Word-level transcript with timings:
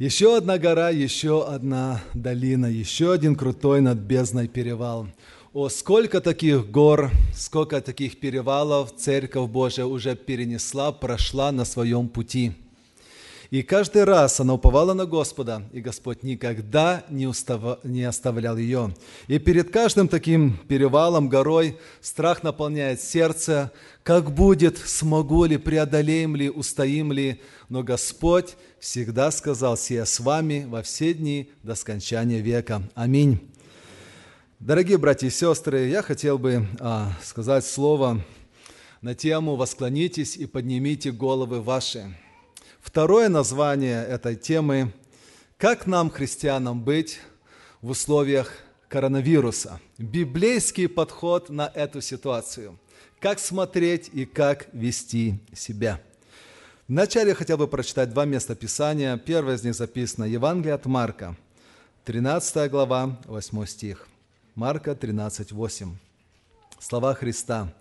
Еще 0.00 0.34
одна 0.34 0.56
гора, 0.56 0.88
еще 0.88 1.46
одна 1.46 2.00
долина, 2.14 2.64
еще 2.64 3.12
один 3.12 3.36
крутой 3.36 3.82
над 3.82 3.98
бездной 3.98 4.48
перевал. 4.48 5.08
О, 5.52 5.68
сколько 5.68 6.22
таких 6.22 6.70
гор, 6.70 7.10
сколько 7.34 7.82
таких 7.82 8.18
перевалов 8.18 8.96
Церковь 8.96 9.50
Божия 9.50 9.84
уже 9.84 10.16
перенесла, 10.16 10.90
прошла 10.90 11.52
на 11.52 11.66
своем 11.66 12.08
пути. 12.08 12.52
И 13.50 13.64
каждый 13.64 14.04
раз 14.04 14.38
она 14.38 14.54
уповала 14.54 14.94
на 14.94 15.06
Господа, 15.06 15.64
и 15.72 15.80
Господь 15.80 16.22
никогда 16.22 17.04
не, 17.10 17.26
устав... 17.26 17.82
не 17.82 18.04
оставлял 18.04 18.56
ее. 18.56 18.94
И 19.26 19.40
перед 19.40 19.72
каждым 19.72 20.06
таким 20.06 20.56
перевалом, 20.68 21.28
горой, 21.28 21.76
страх 22.00 22.44
наполняет 22.44 23.00
сердце, 23.00 23.72
как 24.04 24.30
будет, 24.30 24.78
смогу 24.78 25.46
ли, 25.46 25.56
преодолеем 25.56 26.36
ли, 26.36 26.48
устоим 26.48 27.10
ли. 27.10 27.40
Но 27.68 27.82
Господь 27.82 28.54
всегда 28.78 29.32
сказал, 29.32 29.76
«Сия 29.76 30.04
с 30.04 30.20
вами 30.20 30.64
во 30.68 30.82
все 30.82 31.12
дни 31.12 31.50
до 31.64 31.74
скончания 31.74 32.40
века». 32.40 32.88
Аминь. 32.94 33.40
Дорогие 34.60 34.96
братья 34.96 35.26
и 35.26 35.30
сестры, 35.30 35.88
я 35.88 36.02
хотел 36.02 36.38
бы 36.38 36.68
а, 36.78 37.10
сказать 37.24 37.66
слово 37.66 38.24
на 39.02 39.16
тему 39.16 39.56
«Восклонитесь 39.56 40.36
и 40.36 40.46
поднимите 40.46 41.10
головы 41.10 41.60
ваши». 41.60 42.14
Второе 42.80 43.28
название 43.28 44.04
этой 44.04 44.36
темы– 44.36 44.92
«Как 45.58 45.86
нам, 45.86 46.08
христианам, 46.10 46.82
быть 46.82 47.20
в 47.82 47.90
условиях 47.90 48.50
коронавируса?» 48.88 49.78
Библейский 49.98 50.88
подход 50.88 51.50
на 51.50 51.70
эту 51.74 52.00
ситуацию. 52.00 52.78
Как 53.20 53.38
смотреть 53.38 54.08
и 54.12 54.24
как 54.24 54.68
вести 54.72 55.38
себя– 55.54 56.00
Вначале 56.90 57.36
хотел 57.36 57.56
бы 57.56 57.68
прочитать 57.68 58.10
два 58.10 58.24
места 58.24 58.56
Писания. 58.56 59.16
Первое 59.16 59.54
из 59.54 59.62
них 59.62 59.76
записано 59.76 60.24
Евангелие 60.24 60.74
от 60.74 60.86
Марка, 60.86 61.36
13 62.04 62.68
глава, 62.68 63.16
8 63.26 63.64
стих. 63.66 64.08
Марка 64.56 64.96
13, 64.96 65.52
8. 65.52 65.96
Слова 66.80 67.14
Христа. 67.14 67.72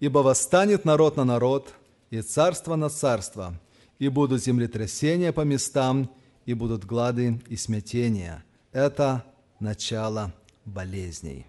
«Ибо 0.00 0.20
восстанет 0.20 0.86
народ 0.86 1.18
на 1.18 1.24
народ, 1.24 1.74
и 2.08 2.22
царство 2.22 2.74
на 2.74 2.88
царство, 2.88 3.52
и 3.98 4.08
будут 4.08 4.42
землетрясения 4.42 5.32
по 5.32 5.42
местам, 5.42 6.10
и 6.46 6.54
будут 6.54 6.84
глады 6.84 7.40
и 7.48 7.56
смятения». 7.56 8.44
Это 8.72 9.24
начало 9.60 10.32
болезней. 10.64 11.46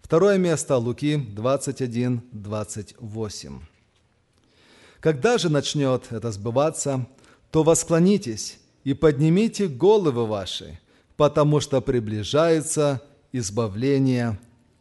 Второе 0.00 0.38
место 0.38 0.76
Луки 0.76 1.16
21, 1.16 2.22
28. 2.32 3.60
Когда 5.00 5.38
же 5.38 5.50
начнет 5.50 6.10
это 6.10 6.32
сбываться, 6.32 7.06
то 7.50 7.62
восклонитесь 7.62 8.58
и 8.84 8.94
поднимите 8.94 9.68
головы 9.68 10.26
ваши, 10.26 10.80
потому 11.16 11.60
что 11.60 11.80
приближается 11.80 13.02
избавление 13.32 14.38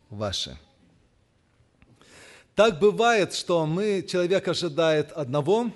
ваше. 0.10 0.58
Так 2.56 2.80
бывает, 2.80 3.34
что 3.34 3.66
мы, 3.66 4.06
человек 4.08 4.48
ожидает 4.48 5.12
одного, 5.12 5.72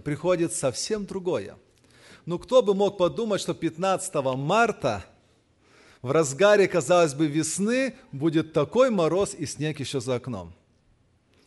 приходит 0.00 0.52
совсем 0.52 1.06
другое. 1.06 1.56
Ну, 2.26 2.38
кто 2.38 2.62
бы 2.62 2.74
мог 2.74 2.98
подумать, 2.98 3.40
что 3.40 3.54
15 3.54 4.14
марта 4.36 5.04
в 6.02 6.10
разгаре, 6.10 6.68
казалось 6.68 7.14
бы, 7.14 7.26
весны 7.26 7.94
будет 8.12 8.52
такой 8.52 8.90
мороз 8.90 9.34
и 9.34 9.46
снег 9.46 9.80
еще 9.80 10.00
за 10.00 10.16
окном 10.16 10.54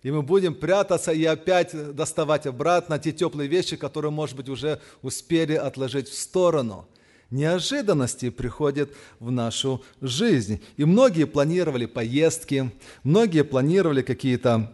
и 0.04 0.10
мы 0.10 0.24
будем 0.24 0.56
прятаться 0.56 1.12
и 1.12 1.24
опять 1.26 1.96
доставать 1.96 2.48
обратно 2.48 2.98
те 2.98 3.12
теплые 3.12 3.48
вещи, 3.48 3.76
которые, 3.76 4.12
может 4.12 4.36
быть, 4.36 4.50
уже 4.50 4.82
успели 5.02 5.54
отложить 5.54 6.10
в 6.10 6.18
сторону. 6.18 6.88
Неожиданности 7.30 8.30
приходят 8.30 8.92
в 9.20 9.32
нашу 9.32 9.84
жизнь. 10.02 10.62
И 10.76 10.86
многие 10.86 11.26
планировали 11.26 11.86
поездки, 11.86 12.72
многие 13.04 13.44
планировали 13.44 14.02
какие-то 14.02 14.74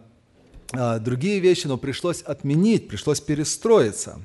другие 0.72 1.40
вещи, 1.40 1.66
но 1.66 1.76
пришлось 1.78 2.22
отменить, 2.22 2.88
пришлось 2.88 3.20
перестроиться. 3.20 4.20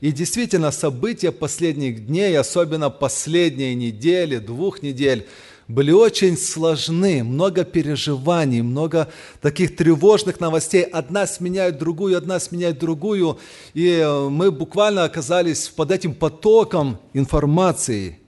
И 0.00 0.12
действительно, 0.12 0.70
события 0.70 1.32
последних 1.32 2.06
дней, 2.06 2.38
особенно 2.38 2.90
последние 2.90 3.74
недели, 3.74 4.38
двух 4.38 4.82
недель, 4.82 5.26
были 5.68 5.90
очень 5.90 6.38
сложны, 6.38 7.22
много 7.22 7.62
переживаний, 7.64 8.62
много 8.62 9.08
таких 9.42 9.76
тревожных 9.76 10.40
новостей. 10.40 10.82
Одна 10.82 11.26
сменяет 11.26 11.78
другую, 11.78 12.16
одна 12.16 12.40
сменяет 12.40 12.78
другую. 12.78 13.38
И 13.74 13.86
э, 13.86 14.28
мы 14.30 14.50
буквально 14.50 15.04
оказались 15.04 15.68
под 15.68 15.90
этим 15.90 16.14
потоком 16.14 16.98
информации. 17.12 18.18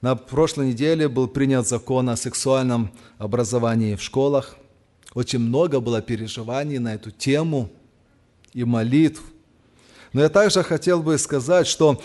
На 0.00 0.16
прошлой 0.16 0.68
неделе 0.68 1.06
был 1.08 1.28
принят 1.28 1.68
закон 1.68 2.08
о 2.08 2.16
сексуальном 2.16 2.92
образовании 3.18 3.94
в 3.94 4.02
школах. 4.02 4.56
Очень 5.16 5.40
много 5.40 5.80
было 5.80 6.00
переживаний 6.00 6.78
на 6.78 6.94
эту 6.94 7.10
тему 7.10 7.68
и 8.52 8.62
молитв. 8.62 9.22
Но 10.12 10.22
я 10.22 10.28
также 10.28 10.62
хотел 10.62 11.02
бы 11.02 11.18
сказать, 11.18 11.66
что 11.66 12.00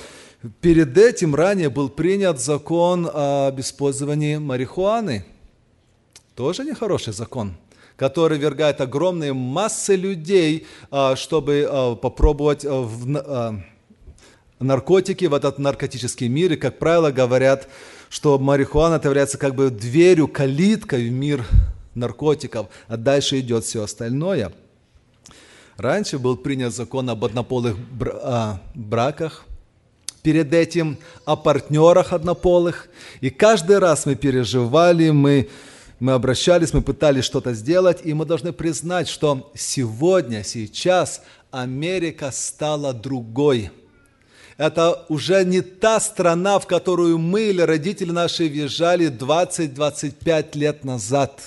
Перед 0.60 0.98
этим 0.98 1.36
ранее 1.36 1.70
был 1.70 1.88
принят 1.90 2.40
закон 2.40 3.08
об 3.14 3.60
использовании 3.60 4.38
марихуаны. 4.38 5.24
Тоже 6.36 6.64
нехороший 6.64 7.14
закон, 7.14 7.54
который 7.96 8.40
вергает 8.40 8.82
огромные 8.82 9.34
массы 9.34 9.96
людей, 9.96 10.66
а, 10.90 11.16
чтобы 11.16 11.68
а, 11.70 11.96
попробовать 11.96 12.66
а, 12.66 13.54
наркотики 14.60 15.26
в 15.26 15.36
этот 15.36 15.60
наркотический 15.60 16.28
мир. 16.28 16.54
И, 16.54 16.56
как 16.56 16.80
правило, 16.80 17.12
говорят, 17.12 17.68
что 18.10 18.40
марихуана 18.40 19.00
является 19.04 19.38
как 19.38 19.54
бы 19.54 19.70
дверью, 19.70 20.28
калиткой 20.28 21.08
в 21.08 21.12
мир 21.12 21.46
наркотиков, 21.96 22.68
а 22.88 22.97
дальше 22.97 23.40
идет 23.40 23.63
все 23.63 23.84
остальное. 23.84 24.52
Раньше 25.78 26.19
был 26.19 26.38
принят 26.38 26.74
закон 26.74 27.09
об 27.09 27.25
однополых 27.25 27.75
браках, 28.75 29.46
перед 30.22 30.53
этим 30.53 30.97
о 31.25 31.35
партнерах 31.35 32.13
однополых. 32.13 32.90
И 33.22 33.30
каждый 33.30 33.80
раз 33.80 34.06
мы 34.06 34.16
переживали, 34.16 35.09
мы, 35.09 35.50
мы 36.00 36.13
обращались, 36.13 36.74
мы 36.74 36.81
пытались 36.81 37.25
что-то 37.25 37.53
сделать, 37.53 38.00
и 38.03 38.13
мы 38.13 38.25
должны 38.25 38.53
признать, 38.53 39.07
что 39.07 39.51
сегодня, 39.56 40.44
сейчас 40.44 41.22
Америка 41.51 42.31
стала 42.31 42.94
другой. 42.94 43.72
Это 44.57 45.06
уже 45.09 45.44
не 45.44 45.62
та 45.62 46.00
страна, 46.00 46.59
в 46.59 46.68
которую 46.68 47.18
мы 47.18 47.41
или 47.44 47.62
родители 47.62 48.12
наши 48.12 48.47
въезжали 48.47 49.09
20-25 49.09 50.57
лет 50.57 50.84
назад. 50.84 51.41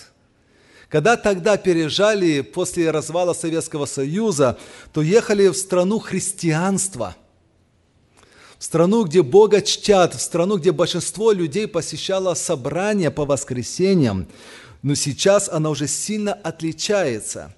Когда 0.95 1.17
тогда 1.17 1.57
переезжали 1.57 2.41
после 2.41 2.93
развала 2.93 3.33
Советского 3.33 3.85
Союза, 3.85 4.57
то 4.93 5.03
ехали 5.03 5.49
в 5.49 5.57
страну 5.57 5.99
христианства– 5.99 7.17
в 8.61 8.65
страну, 8.65 9.03
где 9.03 9.23
Бога 9.23 9.61
чтят, 9.61 10.15
в 10.15 10.21
страну, 10.21 10.57
где 10.57 10.71
большинство 10.71 11.33
людей 11.33 11.67
посещало 11.67 12.35
собрания 12.35 13.11
по 13.11 13.25
воскресеньям. 13.25 14.29
Но 14.83 14.95
сейчас 14.95 15.49
она 15.49 15.71
уже 15.71 15.89
сильно 15.89 16.33
отличается. 16.33 17.53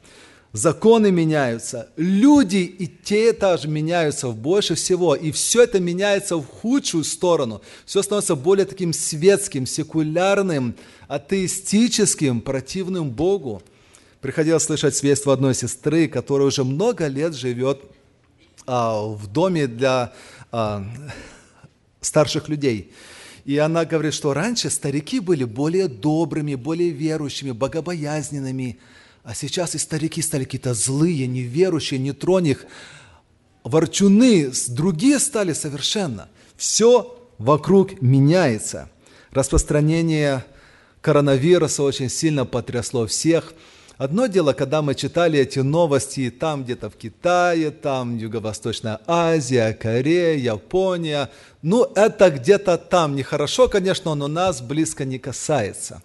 Законы 0.52 1.10
меняются, 1.10 1.90
люди 1.96 2.58
и 2.58 2.86
те 2.86 3.32
тоже 3.32 3.68
меняются 3.68 4.28
больше 4.28 4.74
всего. 4.74 5.14
И 5.14 5.30
все 5.30 5.64
это 5.64 5.80
меняется 5.80 6.36
в 6.36 6.46
худшую 6.46 7.04
сторону. 7.04 7.60
Все 7.84 8.02
становится 8.02 8.36
более 8.36 8.64
таким 8.64 8.92
светским, 8.92 9.66
секулярным, 9.66 10.74
атеистическим, 11.08 12.40
противным 12.40 13.10
Богу. 13.10 13.62
Приходилось 14.20 14.64
слышать 14.64 14.96
свидетельство 14.96 15.34
одной 15.34 15.54
сестры, 15.54 16.08
которая 16.08 16.48
уже 16.48 16.64
много 16.64 17.06
лет 17.06 17.34
живет 17.34 17.82
а, 18.66 19.02
в 19.06 19.26
доме 19.26 19.66
для 19.66 20.12
а, 20.50 20.84
старших 22.00 22.48
людей. 22.48 22.92
И 23.44 23.58
она 23.58 23.84
говорит, 23.84 24.14
что 24.14 24.34
раньше 24.34 24.70
старики 24.70 25.20
были 25.20 25.44
более 25.44 25.86
добрыми, 25.86 26.56
более 26.56 26.90
верующими, 26.90 27.52
богобоязненными, 27.52 28.78
а 29.26 29.34
сейчас 29.34 29.74
и 29.74 29.78
старики 29.78 30.22
стали 30.22 30.44
какие-то 30.44 30.72
злые, 30.72 31.26
неверующие, 31.26 32.00
не 32.00 32.12
тронь 32.12 32.46
их. 32.46 32.64
Ворчуны, 33.64 34.52
другие 34.68 35.18
стали 35.18 35.52
совершенно. 35.52 36.28
Все 36.56 37.18
вокруг 37.36 38.00
меняется. 38.00 38.88
Распространение 39.32 40.46
коронавируса 41.02 41.82
очень 41.82 42.08
сильно 42.08 42.46
потрясло 42.46 43.06
всех– 43.06 43.52
Одно 43.98 44.26
дело, 44.26 44.52
когда 44.52 44.82
мы 44.82 44.94
читали 44.94 45.38
эти 45.38 45.60
новости 45.60 46.30
там 46.30 46.64
где-то 46.64 46.90
в 46.90 46.96
Китае, 46.96 47.70
там 47.70 48.18
Юго-Восточная 48.18 49.00
Азия, 49.06 49.72
Корея, 49.72 50.36
Япония. 50.36 51.30
Ну, 51.62 51.84
это 51.94 52.28
где-то 52.28 52.76
там. 52.76 53.16
Нехорошо, 53.16 53.68
конечно, 53.68 54.14
но 54.14 54.28
нас 54.28 54.60
близко 54.60 55.06
не 55.06 55.18
касается. 55.18 56.02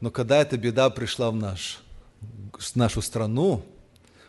Но 0.00 0.10
когда 0.10 0.42
эта 0.42 0.56
беда 0.56 0.90
пришла 0.90 1.30
в 1.30 1.36
наш, 1.36 1.83
в 2.60 2.76
нашу 2.76 3.02
страну, 3.02 3.64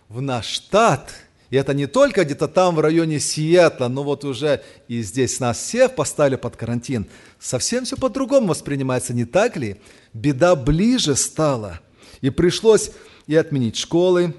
в 0.10 0.22
наш 0.22 0.48
штат, 0.48 1.14
И 1.50 1.58
это 1.58 1.74
не 1.74 1.88
только 1.88 2.24
где-то 2.26 2.48
там 2.48 2.76
в 2.76 2.80
районе 2.80 3.20
Сиэтла, 3.20 3.88
но 3.88 4.04
вот 4.04 4.26
уже 4.26 4.64
и 4.88 5.02
здесь 5.02 5.40
нас 5.40 5.58
всех 5.58 5.96
поставили 5.96 6.36
под 6.38 6.56
карантин. 6.56 7.06
Совсем 7.40 7.86
все 7.86 7.96
по-другому 7.96 8.48
воспринимается, 8.48 9.14
не 9.14 9.26
так 9.26 9.56
ли? 9.56 9.78
Беда 10.14 10.56
ближе 10.56 11.16
стала. 11.16 11.80
И 12.22 12.30
пришлось 12.32 12.92
и 13.28 13.36
отменить 13.36 13.78
школы, 13.78 14.34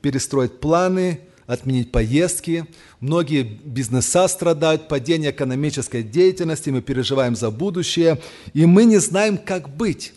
перестроить 0.00 0.58
планы, 0.58 1.20
отменить 1.46 1.92
поездки. 1.92 2.66
Многие 3.00 3.42
бизнеса 3.42 4.26
страдают, 4.26 4.88
падение 4.88 5.30
экономической 5.30 6.02
деятельности, 6.02 6.70
мы 6.70 6.80
переживаем 6.80 7.36
за 7.36 7.50
будущее, 7.50 8.20
и 8.54 8.64
мы 8.66 8.84
не 8.84 8.98
знаем, 8.98 9.36
как 9.36 9.68
быть. 9.68 10.14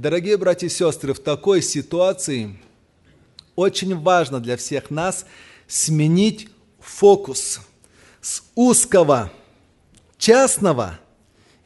Дорогие 0.00 0.38
братья 0.38 0.66
и 0.66 0.70
сестры, 0.70 1.12
в 1.12 1.18
такой 1.18 1.60
ситуации 1.60 2.56
очень 3.54 3.94
важно 3.94 4.40
для 4.40 4.56
всех 4.56 4.88
нас 4.88 5.26
сменить 5.68 6.48
фокус 6.78 7.60
с 8.22 8.42
узкого, 8.54 9.30
частного 10.16 10.98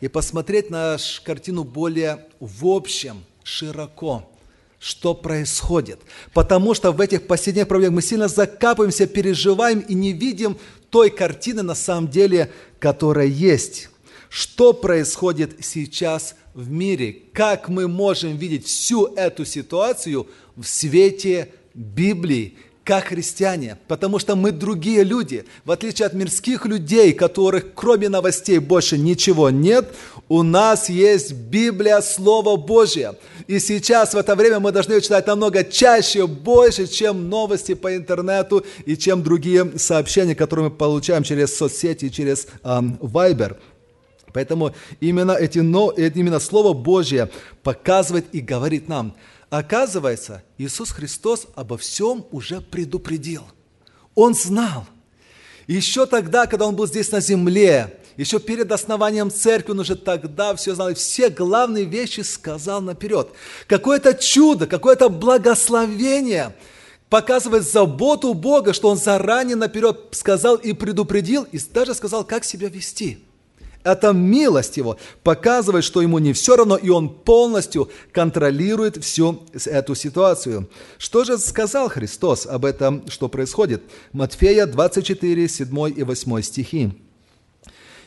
и 0.00 0.08
посмотреть 0.08 0.68
на 0.68 0.96
картину 1.22 1.62
более 1.62 2.26
в 2.40 2.66
общем, 2.66 3.22
широко– 3.44 4.28
что 4.80 5.14
происходит. 5.14 6.00
Потому 6.32 6.74
что 6.74 6.90
в 6.90 7.00
этих 7.00 7.28
последних 7.28 7.68
проблемах 7.68 7.94
мы 7.94 8.02
сильно 8.02 8.26
закапываемся, 8.26 9.06
переживаем 9.06 9.78
и 9.78 9.94
не 9.94 10.12
видим 10.12 10.58
той 10.90 11.08
картины 11.08 11.62
на 11.62 11.76
самом 11.76 12.10
деле, 12.10 12.50
которая 12.80 13.26
есть. 13.26 13.90
Что 14.34 14.72
происходит 14.72 15.64
сейчас 15.64 16.34
в 16.54 16.68
мире? 16.68 17.18
Как 17.32 17.68
мы 17.68 17.86
можем 17.86 18.36
видеть 18.36 18.66
всю 18.66 19.06
эту 19.14 19.44
ситуацию 19.44 20.26
в 20.56 20.64
свете 20.64 21.50
Библии? 21.72 22.56
как 22.82 23.04
христиане, 23.04 23.78
потому 23.88 24.18
что 24.18 24.36
мы 24.36 24.52
другие 24.52 25.04
люди. 25.04 25.46
В 25.64 25.70
отличие 25.70 26.04
от 26.04 26.12
мирских 26.12 26.66
людей, 26.66 27.14
которых 27.14 27.72
кроме 27.74 28.10
новостей 28.10 28.58
больше 28.58 28.98
ничего 28.98 29.48
нет, 29.48 29.94
у 30.28 30.42
нас 30.42 30.90
есть 30.90 31.32
Библия, 31.32 32.02
Слово 32.02 32.56
Божье. 32.56 33.14
И 33.46 33.58
сейчас, 33.58 34.12
в 34.12 34.18
это 34.18 34.36
время, 34.36 34.60
мы 34.60 34.70
должны 34.70 35.00
читать 35.00 35.26
намного 35.26 35.64
чаще, 35.64 36.26
больше, 36.26 36.86
чем 36.86 37.30
новости 37.30 37.72
по 37.72 37.96
интернету 37.96 38.66
и 38.84 38.98
чем 38.98 39.22
другие 39.22 39.78
сообщения, 39.78 40.34
которые 40.34 40.68
мы 40.68 40.70
получаем 40.70 41.22
через 41.22 41.56
соцсети, 41.56 42.10
через 42.10 42.46
эм, 42.64 42.98
Viber. 43.00 43.56
Поэтому 44.34 44.74
именно, 45.00 45.32
эти, 45.32 45.60
но, 45.60 45.90
именно 45.92 46.40
Слово 46.40 46.74
Божье 46.74 47.30
показывает 47.62 48.26
и 48.32 48.40
говорит 48.40 48.88
нам– 48.88 49.16
Оказывается, 49.56 50.42
Иисус 50.58 50.90
Христос 50.90 51.46
обо 51.54 51.78
всем 51.78 52.26
уже 52.32 52.60
предупредил. 52.60 53.44
Он 54.16 54.34
знал. 54.34 54.84
Еще 55.68 56.06
тогда, 56.06 56.48
когда 56.48 56.66
Он 56.66 56.74
был 56.74 56.88
здесь 56.88 57.12
на 57.12 57.20
земле, 57.20 58.00
еще 58.16 58.40
перед 58.40 58.72
основанием 58.72 59.30
церкви, 59.30 59.70
он 59.70 59.78
уже 59.78 59.94
тогда 59.94 60.56
все 60.56 60.74
знал, 60.74 60.88
и 60.88 60.94
все 60.94 61.30
главные 61.30 61.84
вещи 61.84 62.22
сказал 62.22 62.80
наперед. 62.80 63.28
Какое-то 63.68 64.14
чудо, 64.14 64.66
какое-то 64.66 65.08
благословение 65.08 66.56
показывает 67.08 67.62
заботу 67.62 68.34
Бога, 68.34 68.72
что 68.72 68.88
Он 68.88 68.96
заранее 68.96 69.54
наперед 69.54 70.08
сказал 70.10 70.56
и 70.56 70.72
предупредил, 70.72 71.44
и 71.44 71.60
даже 71.72 71.94
сказал, 71.94 72.24
как 72.24 72.42
себя 72.42 72.68
вести– 72.68 73.23
это 73.84 74.12
милость 74.12 74.78
Его 74.78 74.96
показывает, 75.22 75.84
что 75.84 76.02
Ему 76.02 76.18
не 76.18 76.32
все 76.32 76.56
равно, 76.56 76.76
и 76.76 76.88
Он 76.88 77.08
полностью 77.08 77.90
контролирует 78.12 79.02
всю 79.04 79.42
эту 79.66 79.94
ситуацию. 79.94 80.68
Что 80.98 81.22
же 81.22 81.38
сказал 81.38 81.88
Христос 81.88 82.46
об 82.46 82.64
этом, 82.64 83.04
что 83.08 83.28
происходит? 83.28 83.82
Матфея 84.12 84.66
24, 84.66 85.48
7 85.48 85.92
и 85.96 86.02
8 86.02 86.42
стихи. 86.42 86.92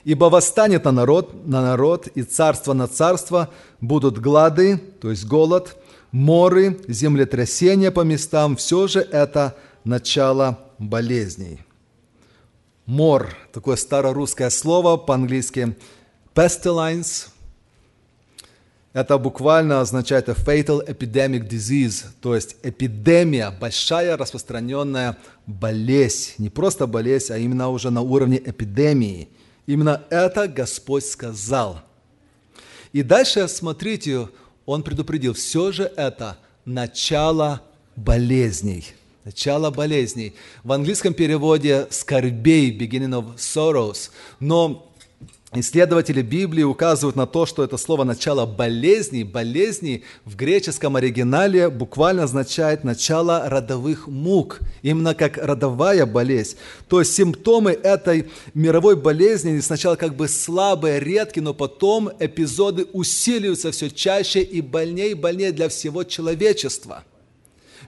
«Ибо 0.03 0.25
восстанет 0.25 0.85
на 0.85 0.91
народ, 0.91 1.45
на 1.45 1.62
народ, 1.62 2.07
и 2.07 2.24
царство 2.24 2.74
на 2.74 2.88
царство, 2.88 3.50
будут 3.81 4.19
глады, 4.19 4.77
то 5.01 5.09
есть 5.09 5.25
голод, 5.25 5.77
моры, 6.12 6.79
землетрясения 6.88 7.91
по 7.91 8.01
местам, 8.01 8.56
все 8.56 8.88
же 8.88 9.00
это 9.00 9.56
начало 9.83 10.59
болезней». 10.79 11.67
Мор, 12.88 13.36
такое 13.51 13.75
старорусское 13.75 14.50
слово, 14.50 14.95
по-английски 14.95 15.75
pestilence. 16.34 17.28
Это 18.94 19.18
буквально 19.18 19.81
означает 19.81 20.30
a 20.30 20.31
fatal 20.31 20.88
epidemic 20.88 21.50
disease, 21.50 22.06
то 22.22 22.34
есть 22.34 22.56
эпидемия, 22.63 23.51
большая 23.51 24.16
распространенная 24.16 25.18
болезнь. 25.45 26.36
Не 26.38 26.50
просто 26.50 26.88
болезнь, 26.88 27.34
а 27.34 27.38
именно 27.38 27.68
уже 27.68 27.89
на 27.89 28.00
уровне 28.00 28.38
эпидемии. 28.38 29.28
Именно 29.66 30.04
это 30.10 30.48
Господь 30.48 31.04
сказал. 31.06 31.81
И 32.94 33.04
дальше, 33.04 33.50
смотрите, 33.50 34.30
Он 34.66 34.81
предупредил, 34.81 35.34
все 35.34 35.74
же 35.74 35.92
это 35.98 36.38
начало 36.63 37.62
болезней– 37.98 38.86
начало 39.27 39.71
болезней. 39.71 40.33
В 40.63 40.71
английском 40.71 41.13
переводе 41.13 41.88
скорбей, 41.89 42.71
beginning 42.71 43.12
of 43.12 43.35
sorrows. 43.35 44.09
Но 44.39 44.85
Исследователи 45.53 46.21
Библии 46.21 46.63
указывают 46.63 47.15
на 47.15 47.25
то, 47.25 47.45
что 47.45 47.63
это 47.63 47.77
слово 47.77 48.03
«начало 48.03 48.45
болезней», 48.45 49.24
болезни 49.24 50.03
в 50.25 50.35
греческом 50.35 50.97
оригинале 50.97 51.69
буквально 51.69 52.24
означает 52.24 52.83
«начало 52.83 53.50
родовых 53.50 54.07
мук», 54.07 54.59
именно 54.81 55.15
как 55.15 55.38
родовая 55.38 56.06
болезнь. 56.06 56.57
То 56.89 57.00
есть 57.00 57.13
симптомы 57.13 57.71
этой 57.71 58.29
мировой 58.53 58.95
болезни 58.95 59.59
сначала 59.62 59.95
как 59.95 60.15
бы 60.15 60.27
слабые, 60.27 61.00
редкие, 61.00 61.44
но 61.44 61.53
потом 61.53 62.12
эпизоды 62.19 62.85
усиливаются 62.94 63.71
все 63.71 63.89
чаще 63.89 64.41
и 64.41 64.62
больнее 64.62 65.12
и 65.12 65.15
больнее 65.15 65.51
для 65.51 65.68
всего 65.69 66.03
человечества– 66.03 67.03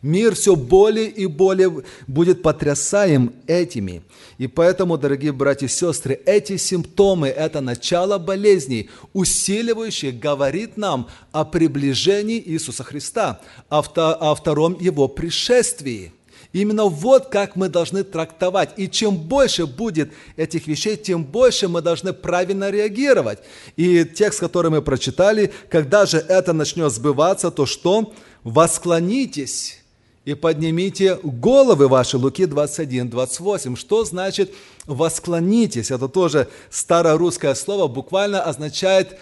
Мир 0.02 0.36
все 0.36 0.56
более 0.56 1.08
и 1.08 1.26
более 1.26 1.84
будет 2.08 2.42
потрясаем 2.42 3.34
этими. 3.48 4.02
И 4.38 4.48
поэтому, 4.48 4.98
дорогие 4.98 5.34
братья 5.34 5.66
и 5.66 5.70
сестры, 5.70 6.20
эти 6.26 6.56
симптомы– 6.58 7.28
это 7.30 7.60
начало 7.60 8.18
болезней, 8.18 8.90
усиливающих 9.14 10.18
говорит 10.20 10.78
нам 10.78 11.10
о 11.32 11.44
приближении 11.44 12.42
Иисуса 12.46 12.84
Христа, 12.84 13.42
о 13.68 14.36
втором 14.36 14.78
Его 14.80 15.08
пришествии. 15.10 16.14
Именно 16.52 16.86
вот 16.86 17.28
как 17.28 17.56
мы 17.56 17.70
должны 17.70 18.04
трактовать. 18.04 18.72
И 18.78 18.90
чем 18.90 19.18
больше 19.18 19.68
будет 19.68 20.12
этих 20.36 20.66
вещей, 20.66 20.98
тем 20.98 21.24
больше 21.24 21.68
мы 21.68 21.82
должны 21.82 22.12
правильно 22.12 22.72
реагировать. 22.72 23.40
И 23.76 24.04
текст, 24.04 24.40
который 24.40 24.72
мы 24.72 24.82
прочитали, 24.82 25.52
когда 25.70 26.08
же 26.08 26.18
это 26.18 26.54
начнет 26.54 26.92
сбываться, 26.92 27.52
то 27.52 27.68
что? 27.68 28.14
Восклонитесь 28.44 29.79
и 30.26 30.34
поднимите 30.34 31.20
головы 31.24 31.88
ваши. 31.88 32.18
Луки 32.18 32.46
21, 32.46 33.10
28. 33.10 33.76
Что 33.76 34.06
значит 34.06 34.54
восклонитесь? 34.86 35.92
Это 35.92 36.08
тоже 36.08 36.50
старорусское 36.70 37.56
слово, 37.56 37.88
буквально 37.88 38.42
означает 38.44 39.18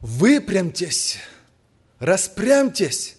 выпрямьтесь, 0.00 1.18
распрямьтесь. 1.98 3.16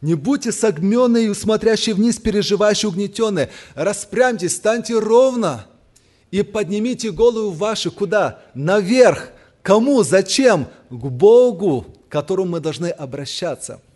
Не 0.00 0.14
будьте 0.14 0.52
согменные 0.52 1.34
смотрящие 1.34 1.94
вниз, 1.94 2.18
переживающие, 2.18 2.88
угнетенные. 2.88 3.50
Распрямьтесь, 3.74 4.54
станьте 4.54 4.96
ровно 4.96 5.66
и 6.30 6.42
поднимите 6.42 7.10
голову 7.10 7.50
вашу 7.50 7.90
куда? 7.90 8.40
Наверх. 8.54 9.30
Кому? 9.62 10.04
Зачем? 10.04 10.68
К 10.88 10.94
Богу, 10.94 11.86
к 12.08 12.12
которому 12.12 12.52
мы 12.52 12.60
должны 12.60 12.88
обращаться– 12.88 13.80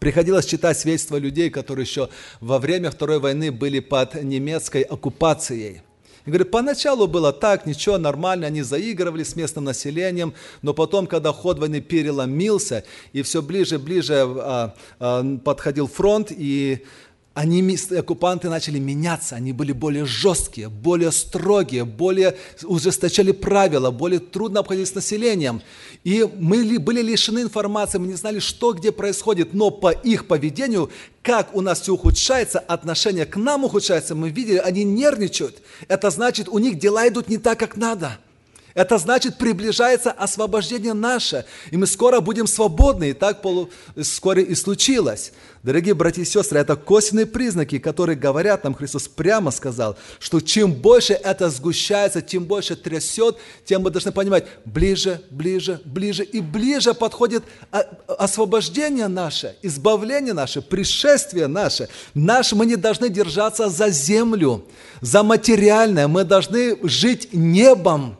Приходилось 0.00 0.46
читать 0.46 0.78
свидетельства 0.78 1.18
людей, 1.18 1.50
которые 1.50 1.84
еще 1.84 2.08
во 2.40 2.58
время 2.58 2.90
Второй 2.90 3.18
войны 3.18 3.52
были 3.52 3.80
под 3.80 4.14
немецкой 4.22 4.80
оккупацией. 4.80 5.82
И 6.24 6.30
говорит, 6.30 6.50
поначалу 6.50 7.06
было 7.06 7.34
так, 7.34 7.66
ничего, 7.66 7.98
нормально, 7.98 8.46
они 8.46 8.62
заигрывали 8.62 9.24
с 9.24 9.36
местным 9.36 9.64
населением, 9.64 10.32
но 10.62 10.72
потом, 10.72 11.06
когда 11.06 11.32
ход 11.34 11.58
войны 11.58 11.82
переломился, 11.82 12.84
и 13.12 13.20
все 13.20 13.42
ближе 13.42 13.74
и 13.74 13.78
ближе 13.78 14.14
а, 14.16 14.74
а, 14.98 15.38
подходил 15.44 15.86
фронт, 15.86 16.28
и 16.30 16.82
они, 17.32 17.78
оккупанты 17.96 18.48
начали 18.48 18.80
меняться, 18.80 19.36
они 19.36 19.52
были 19.52 19.70
более 19.72 20.04
жесткие, 20.04 20.68
более 20.68 21.12
строгие, 21.12 21.84
более 21.84 22.36
ужесточали 22.64 23.30
правила, 23.30 23.92
более 23.92 24.18
трудно 24.18 24.60
обходились 24.60 24.88
с 24.88 24.94
населением. 24.94 25.62
И 26.02 26.28
мы 26.38 26.78
были 26.80 27.02
лишены 27.02 27.40
информации, 27.42 27.98
мы 27.98 28.08
не 28.08 28.14
знали, 28.14 28.40
что 28.40 28.72
где 28.72 28.90
происходит, 28.90 29.54
но 29.54 29.70
по 29.70 29.90
их 29.90 30.26
поведению, 30.26 30.90
как 31.22 31.54
у 31.54 31.60
нас 31.60 31.80
все 31.80 31.94
ухудшается, 31.94 32.58
отношение 32.58 33.26
к 33.26 33.36
нам 33.36 33.64
ухудшается, 33.64 34.16
мы 34.16 34.30
видели, 34.30 34.56
они 34.56 34.82
нервничают. 34.82 35.62
Это 35.86 36.10
значит, 36.10 36.48
у 36.48 36.58
них 36.58 36.78
дела 36.78 37.06
идут 37.06 37.28
не 37.28 37.38
так, 37.38 37.60
как 37.60 37.76
надо. 37.76 38.18
Это 38.74 38.98
значит, 38.98 39.38
приближается 39.38 40.10
освобождение 40.10 40.92
наше, 40.92 41.44
и 41.70 41.76
мы 41.76 41.86
скоро 41.86 42.20
будем 42.20 42.46
свободны, 42.46 43.10
и 43.10 43.12
так 43.12 43.42
полу... 43.42 43.70
вскоре 43.96 44.42
и 44.42 44.54
случилось. 44.54 45.32
Дорогие 45.62 45.92
братья 45.92 46.22
и 46.22 46.24
сестры, 46.24 46.58
это 46.58 46.74
косвенные 46.76 47.26
признаки, 47.26 47.78
которые 47.78 48.16
говорят 48.16 48.64
нам, 48.64 48.74
Христос 48.74 49.08
прямо 49.08 49.50
сказал, 49.50 49.98
что 50.18 50.40
чем 50.40 50.72
больше 50.72 51.12
это 51.12 51.50
сгущается, 51.50 52.22
тем 52.22 52.44
больше 52.44 52.76
трясет, 52.76 53.36
тем 53.66 53.82
мы 53.82 53.90
должны 53.90 54.10
понимать, 54.10 54.46
ближе, 54.64 55.20
ближе, 55.30 55.80
ближе 55.84 56.24
и 56.24 56.40
ближе 56.40 56.94
подходит 56.94 57.42
освобождение 58.06 59.08
наше, 59.08 59.56
избавление 59.60 60.32
наше, 60.32 60.62
пришествие 60.62 61.46
наше. 61.46 61.88
Наш, 62.14 62.52
мы 62.52 62.64
не 62.64 62.76
должны 62.76 63.10
держаться 63.10 63.68
за 63.68 63.90
землю, 63.90 64.64
за 65.02 65.22
материальное, 65.22 66.08
мы 66.08 66.24
должны 66.24 66.78
жить 66.88 67.30
небом 67.32 68.16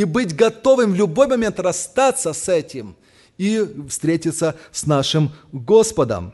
и 0.00 0.04
быть 0.04 0.34
готовым 0.34 0.92
в 0.92 0.94
любой 0.94 1.26
момент 1.26 1.60
расстаться 1.60 2.32
с 2.32 2.48
этим 2.48 2.96
и 3.36 3.62
встретиться 3.90 4.56
с 4.72 4.86
нашим 4.86 5.30
Господом. 5.52 6.32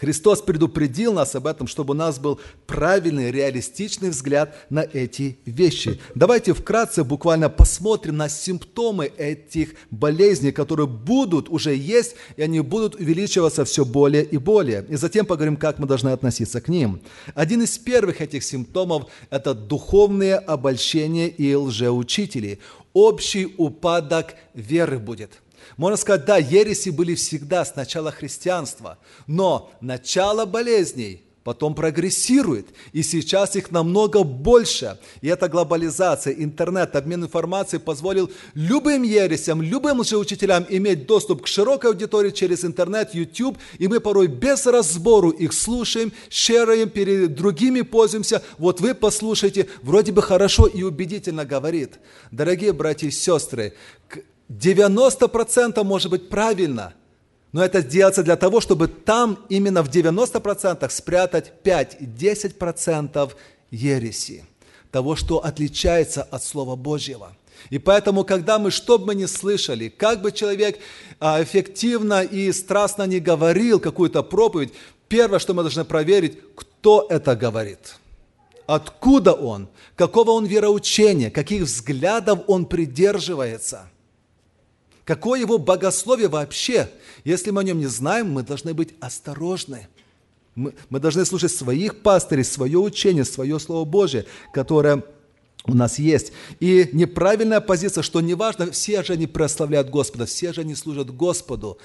Христос 0.00 0.42
предупредил 0.42 1.12
нас 1.12 1.34
об 1.34 1.46
этом, 1.46 1.66
чтобы 1.66 1.94
у 1.94 1.96
нас 1.96 2.18
был 2.18 2.40
правильный, 2.66 3.30
реалистичный 3.30 4.10
взгляд 4.10 4.54
на 4.70 4.80
эти 4.80 5.38
вещи. 5.44 6.00
Давайте 6.14 6.54
вкратце 6.54 7.04
буквально 7.04 7.48
посмотрим 7.48 8.16
на 8.16 8.28
симптомы 8.28 9.06
этих 9.06 9.74
болезней, 9.90 10.52
которые 10.52 10.86
будут 10.86 11.48
уже 11.48 11.74
есть, 11.74 12.14
и 12.36 12.42
они 12.42 12.60
будут 12.60 12.94
увеличиваться 12.94 13.64
все 13.64 13.84
более 13.84 14.24
и 14.24 14.36
более. 14.36 14.84
И 14.88 14.96
затем 14.96 15.26
поговорим, 15.26 15.56
как 15.56 15.78
мы 15.78 15.86
должны 15.86 16.10
относиться 16.10 16.60
к 16.60 16.68
ним. 16.68 17.00
Один 17.34 17.62
из 17.62 17.76
первых 17.78 18.20
этих 18.20 18.44
симптомов– 18.44 19.06
это 19.30 19.54
духовные 19.54 20.36
обольщения 20.36 21.28
и 21.28 21.54
лжеучители. 21.54 22.60
Общий 22.92 23.54
упадок 23.56 24.34
веры 24.54 24.98
будет– 24.98 25.32
можно 25.76 25.96
сказать, 25.96 26.24
да, 26.24 26.38
ереси 26.38 26.90
были 26.90 27.14
всегда 27.14 27.64
с 27.64 27.76
начала 27.76 28.10
христианства, 28.10 28.98
но 29.26 29.70
начало 29.80 30.44
болезней 30.44 31.22
потом 31.48 31.74
прогрессирует, 31.74 32.66
и 32.92 33.02
сейчас 33.02 33.56
их 33.56 33.70
намного 33.70 34.22
больше. 34.22 34.98
И 35.22 35.28
эта 35.28 35.48
глобализация, 35.48 36.34
интернет, 36.34 36.94
обмен 36.94 37.24
информацией 37.24 37.80
позволил 37.80 38.30
любым 38.52 39.02
ересям, 39.02 39.62
любым 39.62 40.00
лжеучителям 40.00 40.66
иметь 40.68 41.06
доступ 41.06 41.44
к 41.44 41.46
широкой 41.46 41.88
аудитории 41.88 42.32
через 42.32 42.66
интернет, 42.66 43.14
YouTube, 43.14 43.56
и 43.78 43.88
мы 43.88 43.98
порой 43.98 44.26
без 44.26 44.66
разбору 44.66 45.30
их 45.30 45.54
слушаем, 45.54 46.12
шераем, 46.28 46.90
перед 46.90 47.34
другими 47.34 47.80
пользуемся. 47.80 48.42
Вот 48.58 48.82
вы 48.82 48.94
послушайте, 48.94 49.68
вроде 49.80 50.12
бы 50.12 50.20
хорошо 50.20 50.66
и 50.66 50.82
убедительно 50.82 51.46
говорит. 51.46 51.98
Дорогие 52.30 52.74
братья 52.74 53.06
и 53.06 53.10
сестры, 53.10 53.72
90% 54.48 55.82
может 55.84 56.10
быть 56.10 56.28
правильно, 56.28 56.94
но 57.52 57.64
это 57.64 57.82
делается 57.82 58.22
для 58.22 58.36
того, 58.36 58.60
чтобы 58.60 58.88
там 58.88 59.44
именно 59.48 59.82
в 59.82 59.90
90% 59.90 60.88
спрятать 60.90 61.52
5-10% 61.64 63.32
ереси, 63.70 64.44
того, 64.90 65.16
что 65.16 65.44
отличается 65.44 66.22
от 66.22 66.42
Слова 66.42 66.76
Божьего. 66.76 67.36
И 67.70 67.78
поэтому, 67.78 68.24
когда 68.24 68.58
мы, 68.58 68.70
что 68.70 68.98
бы 68.98 69.06
мы 69.06 69.14
ни 69.16 69.26
слышали, 69.26 69.88
как 69.88 70.22
бы 70.22 70.30
человек 70.30 70.78
а, 71.18 71.42
эффективно 71.42 72.22
и 72.22 72.52
страстно 72.52 73.02
не 73.06 73.18
говорил 73.18 73.80
какую-то 73.80 74.22
проповедь, 74.22 74.72
первое, 75.08 75.40
что 75.40 75.54
мы 75.54 75.62
должны 75.62 75.84
проверить, 75.84 76.38
кто 76.54 77.06
это 77.10 77.34
говорит. 77.34 77.96
Откуда 78.66 79.32
он, 79.32 79.68
какого 79.96 80.32
он 80.32 80.46
вероучения, 80.46 81.30
каких 81.30 81.62
взглядов 81.62 82.40
он 82.46 82.64
придерживается– 82.66 83.90
Какое 85.08 85.40
его 85.40 85.56
богословие 85.56 86.28
вообще? 86.28 86.90
Если 87.24 87.50
мы 87.50 87.62
о 87.62 87.64
нем 87.64 87.78
не 87.78 87.86
знаем, 87.86 88.30
мы 88.30 88.42
должны 88.42 88.74
быть 88.74 88.90
осторожны. 89.00 89.88
Мы, 90.54 90.74
мы 90.90 91.00
должны 91.00 91.24
слушать 91.24 91.50
своих 91.50 92.02
пастырей, 92.02 92.44
свое 92.44 92.78
учение, 92.78 93.24
свое 93.24 93.58
Слово 93.58 93.86
Божие, 93.86 94.26
которое 94.52 95.02
у 95.64 95.72
нас 95.72 95.98
есть. 95.98 96.32
И 96.60 96.90
неправильная 96.92 97.62
позиция, 97.62 98.02
что 98.02 98.20
неважно, 98.20 98.70
все 98.70 99.02
же 99.02 99.14
они 99.14 99.26
прославляют 99.26 99.88
Господа, 99.88 100.26
все 100.26 100.52
же 100.52 100.60
они 100.60 100.74
служат 100.74 101.10
Господу. 101.10 101.78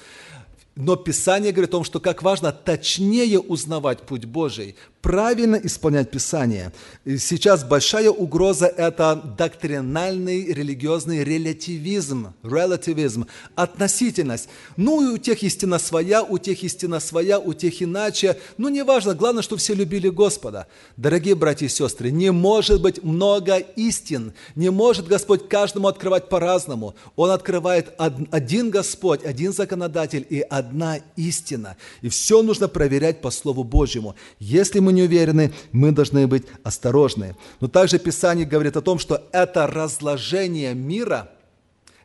Но 0.76 0.96
Писание 0.96 1.52
говорит 1.52 1.70
о 1.70 1.72
том, 1.72 1.84
что 1.84 2.00
как 2.00 2.22
важно 2.22 2.50
точнее 2.50 3.38
узнавать 3.38 4.02
путь 4.02 4.24
Божий, 4.24 4.74
правильно 5.04 5.56
исполнять 5.56 6.10
Писание. 6.10 6.72
И 7.04 7.18
сейчас 7.18 7.62
большая 7.62 8.10
угроза– 8.10 8.66
это 8.76 9.34
доктринальный 9.36 10.46
религиозный 10.46 11.22
релятивизм, 11.22 12.32
релативизм, 12.42 13.26
относительность. 13.54 14.48
Ну, 14.78 14.96
у 14.96 15.18
тех 15.18 15.42
истина 15.42 15.78
своя, 15.78 16.22
у 16.22 16.38
тех 16.38 16.64
истина 16.64 17.00
своя, 17.00 17.38
у 17.38 17.52
тех 17.52 17.82
иначе. 17.82 18.38
Ну, 18.56 18.70
неважно, 18.70 19.14
главное, 19.14 19.42
что 19.42 19.58
все 19.58 19.74
любили 19.74 20.08
Господа. 20.08 20.66
Дорогие 20.96 21.34
братья 21.34 21.66
и 21.66 21.68
сестры, 21.68 22.10
не 22.10 22.32
может 22.32 22.80
быть 22.80 23.04
много 23.04 23.58
истин, 23.58 24.32
не 24.54 24.70
может 24.70 25.06
Господь 25.06 25.48
каждому 25.48 25.86
открывать 25.86 26.30
по-разному. 26.30 26.94
Он 27.14 27.30
открывает 27.30 27.92
один 27.98 28.70
Господь, 28.70 29.22
один 29.22 29.52
законодатель 29.52 30.26
и 30.28 30.40
одна 30.64 30.98
истина. 31.16 31.76
И 32.02 32.08
все 32.08 32.42
нужно 32.42 32.68
проверять 32.68 33.20
по 33.20 33.30
Слову 33.30 33.64
Божьему. 33.64 34.14
Если 34.38 34.80
мы 34.80 34.92
не 34.92 35.02
уверены, 35.02 35.52
мы 35.72 35.92
должны 35.92 36.26
быть 36.26 36.44
осторожны. 36.62 37.36
Но 37.60 37.68
также 37.68 37.98
Писание 37.98 38.46
говорит 38.46 38.76
о 38.76 38.82
том, 38.82 38.98
что 38.98 39.28
это 39.32 39.66
разложение 39.66 40.74
мира, 40.74 41.30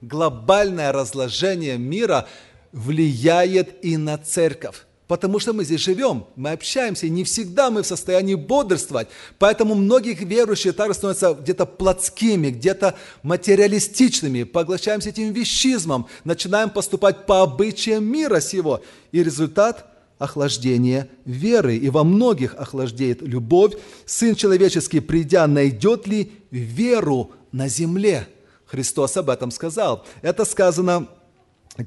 глобальное 0.01 0.91
разложение 0.91 1.77
мира 1.77 2.27
влияет 2.71 3.83
и 3.83 3.97
на 3.97 4.17
церковь. 4.17 4.85
Потому 5.09 5.39
что 5.39 5.53
мы 5.53 5.65
здесь 5.65 5.81
живем, 5.81 6.27
мы 6.35 6.51
общаемся, 6.51 7.07
и 7.07 7.09
не 7.09 7.23
всегда 7.23 7.71
мы 7.71 7.81
в 7.81 7.87
состоянии 7.87 8.35
бодрствовать. 8.35 9.07
Поэтому 9.39 9.73
многих 9.73 10.21
верующих 10.21 10.75
также 10.75 10.93
становятся 10.93 11.33
где-то 11.33 11.65
плотскими, 11.65 12.51
где-то 12.51 12.93
материалистичными, 13.23 14.43
поглощаемся 14.43 15.09
этим 15.09 15.33
вещизмом, 15.33 16.05
начинаем 16.25 16.69
поступать 16.69 17.25
по 17.25 17.41
обычаям 17.41 18.05
мира 18.05 18.39
сего. 18.39 18.83
И 19.11 19.23
результат 19.23 19.87
охлаждение 20.19 21.09
веры, 21.25 21.75
и 21.75 21.89
во 21.89 22.03
многих 22.03 22.53
охлаждеет 22.53 23.23
любовь. 23.23 23.73
Сын 24.05 24.35
человеческий, 24.35 24.99
придя, 24.99 25.47
найдет 25.47 26.05
ли 26.05 26.33
веру 26.51 27.31
на 27.51 27.67
земле? 27.67 28.27
Христос 28.67 29.17
об 29.17 29.31
этом 29.31 29.49
сказал. 29.49 30.05
Это 30.21 30.45
сказано 30.45 31.07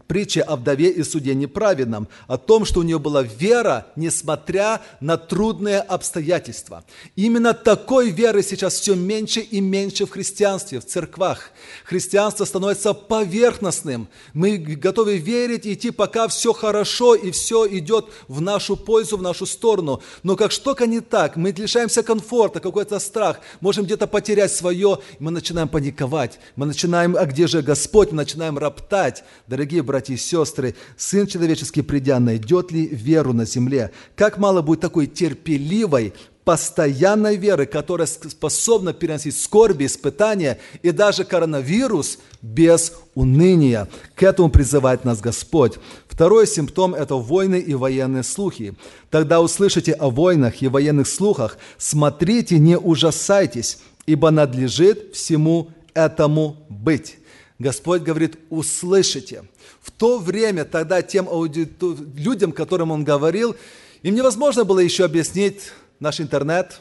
притча 0.00 0.42
о 0.42 0.56
вдове 0.56 0.90
и 0.90 1.02
суде 1.02 1.34
неправедном, 1.34 2.08
о 2.26 2.38
том, 2.38 2.64
что 2.64 2.80
у 2.80 2.82
нее 2.82 2.98
была 2.98 3.22
вера, 3.22 3.86
несмотря 3.96 4.80
на 5.00 5.16
трудные 5.16 5.80
обстоятельства. 5.80 6.84
Именно 7.16 7.54
такой 7.54 8.10
веры 8.10 8.42
сейчас 8.42 8.74
все 8.74 8.94
меньше 8.94 9.40
и 9.40 9.60
меньше 9.60 10.06
в 10.06 10.10
христианстве, 10.10 10.80
в 10.80 10.86
церквах. 10.86 11.50
Христианство 11.84 12.44
становится 12.44 12.94
поверхностным. 12.94 14.08
Мы 14.32 14.56
готовы 14.58 15.18
верить 15.18 15.66
и 15.66 15.74
идти, 15.74 15.90
пока 15.90 16.28
все 16.28 16.52
хорошо 16.52 17.14
и 17.14 17.30
все 17.30 17.66
идет 17.78 18.06
в 18.28 18.40
нашу 18.40 18.76
пользу, 18.76 19.16
в 19.16 19.22
нашу 19.22 19.46
сторону. 19.46 20.02
Но 20.22 20.36
как 20.36 20.52
что-то 20.52 20.86
не 20.86 21.00
так, 21.00 21.36
мы 21.36 21.50
лишаемся 21.50 22.02
комфорта, 22.02 22.60
какой-то 22.60 22.98
страх, 22.98 23.40
можем 23.60 23.84
где-то 23.84 24.06
потерять 24.06 24.52
свое, 24.52 24.98
мы 25.18 25.30
начинаем 25.30 25.68
паниковать, 25.68 26.38
мы 26.56 26.66
начинаем, 26.66 27.16
а 27.16 27.26
где 27.26 27.46
же 27.46 27.62
Господь, 27.62 28.10
мы 28.10 28.18
начинаем 28.18 28.58
роптать. 28.58 29.24
Дорогие 29.46 29.81
братья 29.82 30.14
и 30.14 30.16
сестры, 30.16 30.74
Сын 30.96 31.26
Человеческий 31.26 31.82
придя, 31.82 32.20
найдет 32.20 32.72
ли 32.72 32.86
веру 32.86 33.32
на 33.32 33.44
земле? 33.44 33.92
Как 34.14 34.38
мало 34.38 34.62
будет 34.62 34.80
такой 34.80 35.06
терпеливой, 35.06 36.12
постоянной 36.44 37.36
веры, 37.36 37.66
которая 37.66 38.06
способна 38.06 38.92
переносить 38.92 39.38
скорби, 39.38 39.86
испытания 39.86 40.58
и 40.82 40.90
даже 40.90 41.24
коронавирус 41.24 42.18
без 42.40 42.94
уныния. 43.14 43.88
К 44.14 44.24
этому 44.24 44.50
призывает 44.50 45.04
нас 45.04 45.20
Господь. 45.20 45.78
Второй 46.08 46.46
симптом– 46.46 46.94
это 46.96 47.14
войны 47.14 47.60
и 47.60 47.74
военные 47.74 48.22
слухи. 48.22 48.74
Тогда 49.10 49.40
услышите 49.40 49.92
о 49.92 50.10
войнах 50.10 50.62
и 50.62 50.68
военных 50.68 51.06
слухах, 51.06 51.58
смотрите, 51.78 52.58
не 52.58 52.76
ужасайтесь, 52.76 53.78
ибо 54.06 54.30
надлежит 54.30 55.14
всему 55.14 55.70
этому 55.94 56.56
быть. 56.68 57.18
Господь 57.58 58.02
говорит, 58.02 58.38
услышите. 58.50 59.44
В 59.82 59.90
то 59.90 60.18
время 60.18 60.64
тогда 60.64 61.02
тем 61.02 61.28
аудиту... 61.28 61.96
людям, 62.14 62.52
которым 62.52 62.92
Он 62.92 63.04
говорил, 63.04 63.56
им 64.02 64.14
невозможно 64.14 64.64
было 64.64 64.78
еще 64.78 65.04
объяснить 65.04 65.72
наш 66.00 66.20
интернет, 66.20 66.80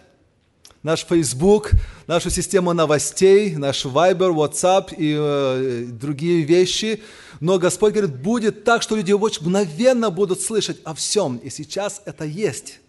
наш 0.84 1.05
Facebook, 1.05 1.72
нашу 2.08 2.29
систему 2.29 2.74
новостей, 2.74 3.55
наш 3.55 3.86
Viber, 3.86 4.34
WhatsApp 4.34 4.96
и 4.96 5.15
э, 5.17 5.86
другие 5.88 6.43
вещи. 6.43 7.01
Но 7.39 7.58
Господь 7.58 7.93
говорит, 7.93 8.15
будет 8.15 8.63
так, 8.63 8.84
что 8.84 8.96
люди 8.96 9.12
очень 9.12 9.41
мгновенно 9.41 10.12
будут 10.12 10.41
слышать 10.41 10.77
о 10.84 10.93
всем. 10.93 11.38
И 11.38 11.50
сейчас 11.50 12.01
это 12.05 12.24
есть. 12.24 12.79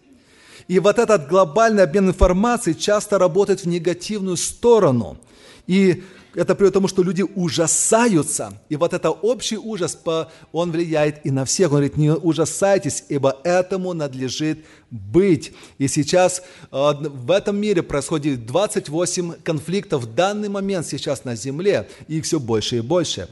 И 0.67 0.79
вот 0.79 0.99
этот 0.99 1.27
глобальный 1.27 1.83
обмен 1.83 2.09
информацией 2.09 2.77
часто 2.77 3.17
работает 3.17 3.61
в 3.61 3.67
негативную 3.67 4.37
сторону– 4.37 5.17
И 5.67 6.03
это 6.35 6.55
приводит 6.55 6.73
к 6.73 6.75
тому, 6.75 6.87
что 6.87 7.03
люди 7.03 7.21
ужасаются. 7.21 8.59
И 8.69 8.75
вот 8.75 8.93
это 8.93 9.11
общий 9.11 9.57
ужас, 9.57 9.97
он 10.51 10.71
влияет 10.71 11.25
и 11.25 11.31
на 11.31 11.45
всех. 11.45 11.67
Он 11.67 11.77
говорит, 11.77 11.97
не 11.97 12.11
ужасайтесь, 12.11 13.03
ибо 13.09 13.37
этому 13.43 13.93
надлежит 13.93 14.65
быть. 14.89 15.53
И 15.77 15.87
сейчас 15.87 16.41
э, 16.71 16.93
в 17.01 17.31
этом 17.31 17.57
мире 17.57 17.83
происходит 17.83 18.45
28 18.45 19.33
конфликтов 19.43 20.03
в 20.03 20.15
данный 20.15 20.49
момент 20.49 20.87
сейчас 20.87 21.23
на 21.23 21.35
земле, 21.35 21.87
и 22.07 22.17
их 22.17 22.25
все 22.25 22.39
больше 22.39 22.77
и 22.77 22.81
больше. 22.81 23.29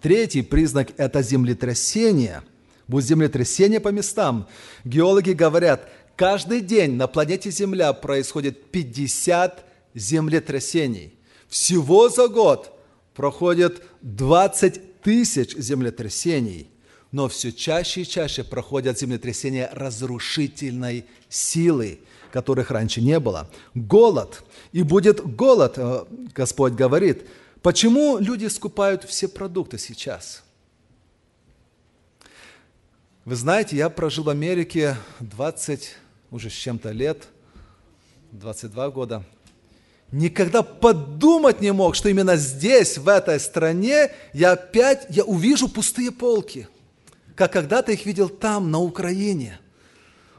Третий 0.00 0.42
признак– 0.42 0.92
это 0.96 1.22
землетрясение. 1.22 2.42
Будет 2.86 3.04
землетрясение 3.04 3.80
по 3.80 3.88
местам. 3.88 4.46
Геологи 4.84 5.32
говорят, 5.32 5.88
каждый 6.16 6.62
день 6.62 6.94
на 6.94 7.06
планете 7.06 7.50
Земля 7.50 7.92
происходит 7.92 8.70
50 8.70 9.64
землетрясений. 9.94 11.17
Всего 11.48 12.10
за 12.10 12.28
год 12.28 12.72
проходит 13.14 13.82
20 14.02 15.00
тысяч 15.00 15.56
землетрясений, 15.56 16.68
но 17.10 17.28
все 17.28 17.52
чаще 17.52 18.02
и 18.02 18.06
чаще 18.06 18.44
проходят 18.44 18.98
землетрясения 18.98 19.70
разрушительной 19.72 21.06
силы, 21.30 22.00
которых 22.32 22.70
раньше 22.70 23.00
не 23.00 23.18
было. 23.18 23.50
Голод. 23.74 24.44
И 24.72 24.82
будет 24.82 25.20
голод, 25.20 25.74
э, 25.78 26.04
Господь 26.34 26.74
говорит. 26.74 27.26
Почему 27.62 28.18
люди 28.18 28.46
скупают 28.46 29.04
все 29.04 29.26
продукты 29.26 29.78
сейчас? 29.78 30.44
Вы 33.24 33.34
знаете, 33.34 33.76
я 33.76 33.88
прожил 33.88 34.24
в 34.24 34.28
Америке 34.28 34.96
20 35.20 35.96
уже 36.30 36.50
с 36.50 36.52
чем-то 36.52 36.92
лет, 36.92 37.26
22 38.32 38.90
года– 38.90 39.24
никогда 40.12 40.62
подумать 40.62 41.60
не 41.60 41.72
мог, 41.72 41.94
что 41.94 42.08
именно 42.08 42.36
здесь, 42.36 42.98
в 42.98 43.08
этой 43.08 43.38
стране, 43.40 44.10
я 44.32 44.52
опять 44.52 45.06
я 45.10 45.24
увижу 45.24 45.68
пустые 45.68 46.10
полки, 46.10 46.68
как 47.34 47.52
когда-то 47.52 47.92
их 47.92 48.06
видел 48.06 48.28
там, 48.28 48.70
на 48.70 48.80
Украине. 48.80 49.58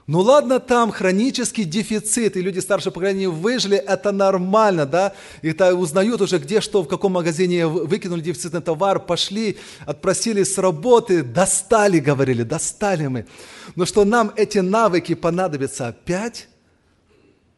Ну 0.08 0.22
ладно, 0.22 0.60
там 0.60 0.92
хронический 0.92 1.66
дефицит, 1.66 2.36
и 2.36 2.42
люди 2.42 2.58
старшего 2.58 2.92
поколения 2.92 3.30
выжили, 3.30 3.78
это 3.78 4.12
нормально, 4.12 4.88
да? 4.88 5.14
И 5.44 5.54
то 5.54 5.76
узнают 5.76 6.20
уже, 6.20 6.40
где 6.40 6.62
что, 6.62 6.82
в 6.82 6.88
каком 6.88 7.12
магазине 7.12 7.68
выкинули 7.68 8.22
дефицитный 8.22 8.62
товар, 8.62 9.00
пошли, 9.00 9.60
отпросили 9.86 10.42
с 10.42 10.58
работы, 10.58 11.22
достали, 11.22 12.00
говорили, 12.00 12.42
достали 12.42 13.06
мы. 13.06 13.28
Но 13.76 13.86
что 13.86 14.04
нам 14.04 14.34
эти 14.36 14.58
навыки 14.58 15.14
понадобятся 15.14 15.90
опять, 15.90 16.48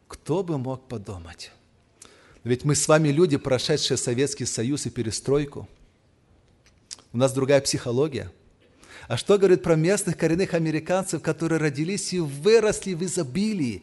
кто 0.06 0.42
бы 0.42 0.58
мог 0.58 0.86
подумать? 0.88 1.52
Ведь 2.44 2.64
мы 2.64 2.74
с 2.74 2.88
вами 2.88 3.08
люди, 3.08 3.36
прошедшие 3.36 3.96
Советский 3.96 4.46
Союз 4.46 4.86
и 4.86 4.90
перестройку. 4.90 5.68
У 7.12 7.18
нас 7.18 7.32
другая 7.32 7.60
психология. 7.60 8.32
А 9.06 9.16
что 9.16 9.38
говорит 9.38 9.62
про 9.62 9.76
местных 9.76 10.16
коренных 10.16 10.54
американцев, 10.54 11.22
которые 11.22 11.60
родились 11.60 12.12
и 12.12 12.20
выросли 12.20 12.94
в 12.94 13.02
изобилии? 13.04 13.82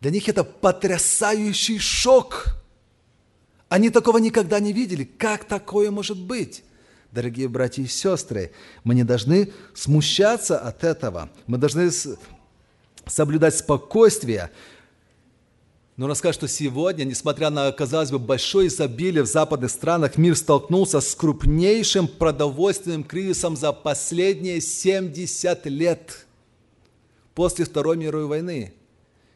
Для 0.00 0.10
них 0.10 0.28
это 0.28 0.44
потрясающий 0.44 1.78
шок. 1.78 2.46
Они 3.68 3.90
такого 3.90 4.18
никогда 4.18 4.60
не 4.60 4.72
видели. 4.72 5.04
Как 5.04 5.44
такое 5.44 5.90
может 5.90 6.18
быть? 6.18 6.62
Дорогие 7.10 7.48
братья 7.48 7.82
и 7.82 7.86
сестры, 7.86 8.52
мы 8.84 8.94
не 8.94 9.02
должны 9.02 9.52
смущаться 9.74 10.58
от 10.58 10.84
этого. 10.84 11.30
Мы 11.46 11.58
должны 11.58 11.90
соблюдать 13.06 13.56
спокойствие, 13.56 14.50
но 15.98 16.04
она 16.04 16.14
скажет, 16.14 16.36
что 16.36 16.46
сегодня, 16.46 17.02
несмотря 17.02 17.50
на, 17.50 17.72
казалось 17.72 18.12
бы, 18.12 18.20
большое 18.20 18.68
изобилие 18.68 19.24
в 19.24 19.26
западных 19.26 19.68
странах, 19.68 20.16
мир 20.16 20.36
столкнулся 20.36 21.00
с 21.00 21.12
крупнейшим 21.16 22.06
продовольственным 22.06 23.02
кризисом 23.02 23.56
за 23.56 23.72
последние 23.72 24.60
70 24.60 25.66
лет 25.66 26.26
после 27.34 27.64
Второй 27.64 27.96
мировой 27.96 28.28
войны. 28.28 28.74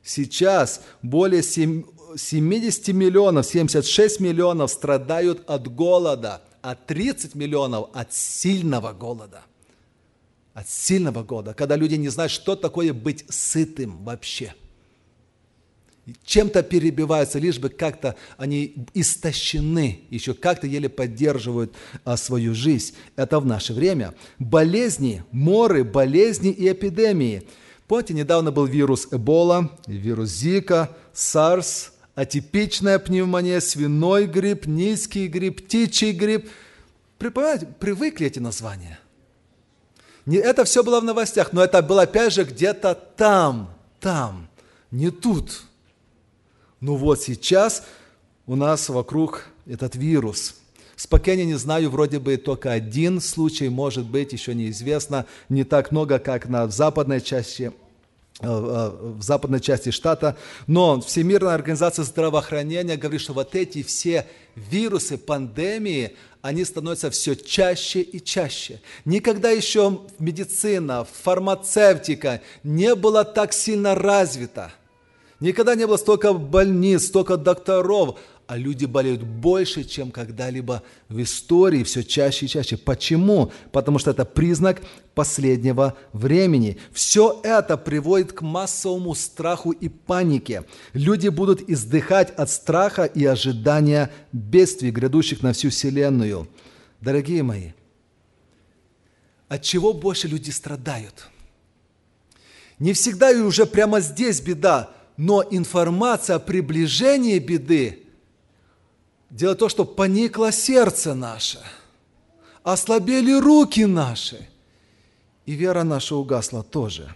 Сейчас 0.05 0.83
более 1.03 1.43
70 1.43 2.89
миллионов, 2.95 3.45
76 3.47 4.21
миллионов 4.21 4.71
страдают 4.71 5.43
от 5.51 5.67
голода, 5.67 6.43
а 6.63 6.77
30 6.77 7.35
миллионов 7.35 7.89
от 7.93 8.15
сильного 8.15 8.93
голода. 8.93 9.43
От 10.55 10.69
сильного 10.69 11.25
голода, 11.25 11.55
когда 11.55 11.75
люди 11.75 11.97
не 11.97 12.09
знают, 12.09 12.31
что 12.31 12.55
такое 12.55 12.93
быть 12.93 13.25
сытым 13.29 14.05
вообще– 14.05 14.55
чем-то 16.25 16.63
перебиваются, 16.63 17.39
лишь 17.39 17.59
бы 17.59 17.69
как-то 17.69 18.17
они 18.37 18.87
истощены, 18.93 20.01
еще 20.11 20.35
как-то 20.35 20.67
еле 20.67 20.89
поддерживают 20.89 21.73
а, 22.05 22.17
свою 22.17 22.55
жизнь. 22.55 22.95
Это 23.17 23.39
в 23.39 23.47
наше 23.47 23.73
время. 23.73 24.15
Болезни, 24.39 25.23
моры, 25.31 25.85
болезни 25.85 26.51
и 26.51 26.71
эпидемии. 26.71 27.45
Помните, 27.87 28.15
недавно 28.15 28.51
был 28.51 28.65
вирус 28.67 29.09
Эбола, 29.11 29.71
вирус 29.87 30.31
Зика, 30.31 30.91
САРС, 31.13 31.93
атипичная 32.15 32.99
пневмония, 32.99 33.61
свиной 33.61 34.27
грипп, 34.27 34.67
низкий 34.67 35.29
грипп, 35.29 35.65
птичий 35.65 36.13
грипп. 36.13 36.49
Понимаете, 37.19 37.69
привыкли 37.79 38.27
эти 38.27 38.41
названия. 38.41 38.99
Не, 40.27 40.39
это 40.39 40.65
все 40.65 40.83
было 40.83 41.01
в 41.01 41.05
новостях, 41.05 41.53
но 41.53 41.63
это 41.63 41.83
было 41.83 42.03
опять 42.03 42.33
же 42.33 42.45
где-то 42.45 42.95
там, 42.95 43.75
там, 44.01 44.49
не 44.91 45.11
тут. 45.11 45.65
Ну 46.83 46.97
вот 46.97 47.23
сейчас 47.23 47.85
у 48.45 48.57
нас 48.57 48.89
вокруг 48.89 49.47
этот 49.67 49.95
вирус. 49.95 50.57
Спокойно 50.97 51.45
не 51.45 51.55
знаю, 51.55 51.89
вроде 51.91 52.19
бы 52.19 52.37
только 52.37 52.73
один 52.73 53.21
случай, 53.21 53.69
может 53.69 54.05
быть, 54.05 54.33
еще 54.33 54.53
неизвестно, 54.53 55.27
не 55.49 55.63
так 55.63 55.93
много, 55.93 56.19
как 56.19 56.49
на 56.49 56.67
западной 56.67 57.21
части 57.21 57.73
э, 58.41 58.47
э, 58.47 59.13
в 59.17 59.23
западной 59.23 59.61
части 59.61 59.91
штата, 59.91 60.37
но 60.67 61.01
Всемирная 61.01 61.55
организация 61.55 62.05
здравоохранения 62.05 62.97
говорит, 62.97 63.21
что 63.21 63.33
вот 63.33 63.55
эти 63.55 63.85
все 63.85 64.27
вирусы, 64.57 65.19
пандемии, 65.19 66.17
они 66.41 66.65
становятся 66.65 67.11
все 67.13 67.37
чаще 67.37 68.01
и 68.01 68.21
чаще. 68.21 68.81
Никогда 69.05 69.51
еще 69.51 70.01
медицина, 70.19 71.07
фармацевтика 71.23 72.41
не 72.65 72.97
была 72.97 73.23
так 73.23 73.53
сильно 73.53 73.95
развита– 73.95 74.73
Никогда 75.43 75.75
не 75.75 75.89
было 75.89 75.97
столько 75.97 76.33
больниц, 76.35 77.07
столько 77.07 77.37
докторов, 77.37 78.17
а 78.47 78.57
люди 78.57 78.85
болеют 78.85 79.25
больше, 79.25 79.83
чем 79.83 80.13
когда-либо 80.13 80.85
в 81.09 81.21
истории, 81.21 81.83
все 81.83 82.05
чаще 82.05 82.47
и 82.47 82.49
чаще. 82.49 82.77
Почему? 82.77 83.51
Потому 83.73 83.99
что 83.99 84.13
это 84.13 84.25
признак 84.25 84.83
последнего 85.17 85.97
времени. 86.13 86.79
Все 86.93 87.41
это 87.43 87.77
приводит 87.77 88.33
к 88.33 88.43
массовому 88.43 89.17
страху 89.17 89.73
и 89.73 89.89
панике. 89.89 90.63
Люди 90.93 91.27
будут 91.27 91.69
издыхать 91.69 92.31
от 92.37 92.49
страха 92.49 93.07
и 93.07 93.25
ожидания 93.25 94.13
бедствий, 94.31 94.93
грядущих 94.93 95.43
на 95.43 95.55
всю 95.55 95.71
Вселенную. 95.71 96.47
Дорогие 97.01 97.43
мои, 97.43 97.71
от 99.49 99.63
чего 99.63 99.93
больше 99.93 100.29
люди 100.29 100.51
страдают? 100.51 101.31
Не 102.79 102.93
всегда 102.93 103.33
и 103.33 103.41
уже 103.41 103.67
прямо 103.67 103.99
здесь 103.99 104.41
беда, 104.41 104.93
но 105.17 105.45
информация 105.51 106.37
о 106.37 106.41
приближении 106.41 107.39
беды 107.39 108.05
делает 109.31 109.59
то, 109.59 109.69
что 109.69 109.85
поникло 109.85 110.53
сердце 110.53 111.15
наше, 111.15 111.59
ослабели 112.63 113.39
руки 113.39 113.85
наши, 113.85 114.49
и 115.47 115.53
вера 115.53 115.83
наша 115.83 116.17
угасла 116.17 116.63
тоже. 116.63 117.15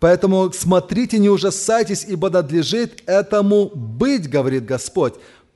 Поэтому 0.00 0.52
смотрите, 0.52 1.18
не 1.18 1.28
ужасайтесь, 1.28 2.04
ибо 2.04 2.30
надлежит 2.30 3.02
этому 3.06 3.66
быть, 3.74 4.28
говорит 4.28 4.64
Господь. 4.64 5.14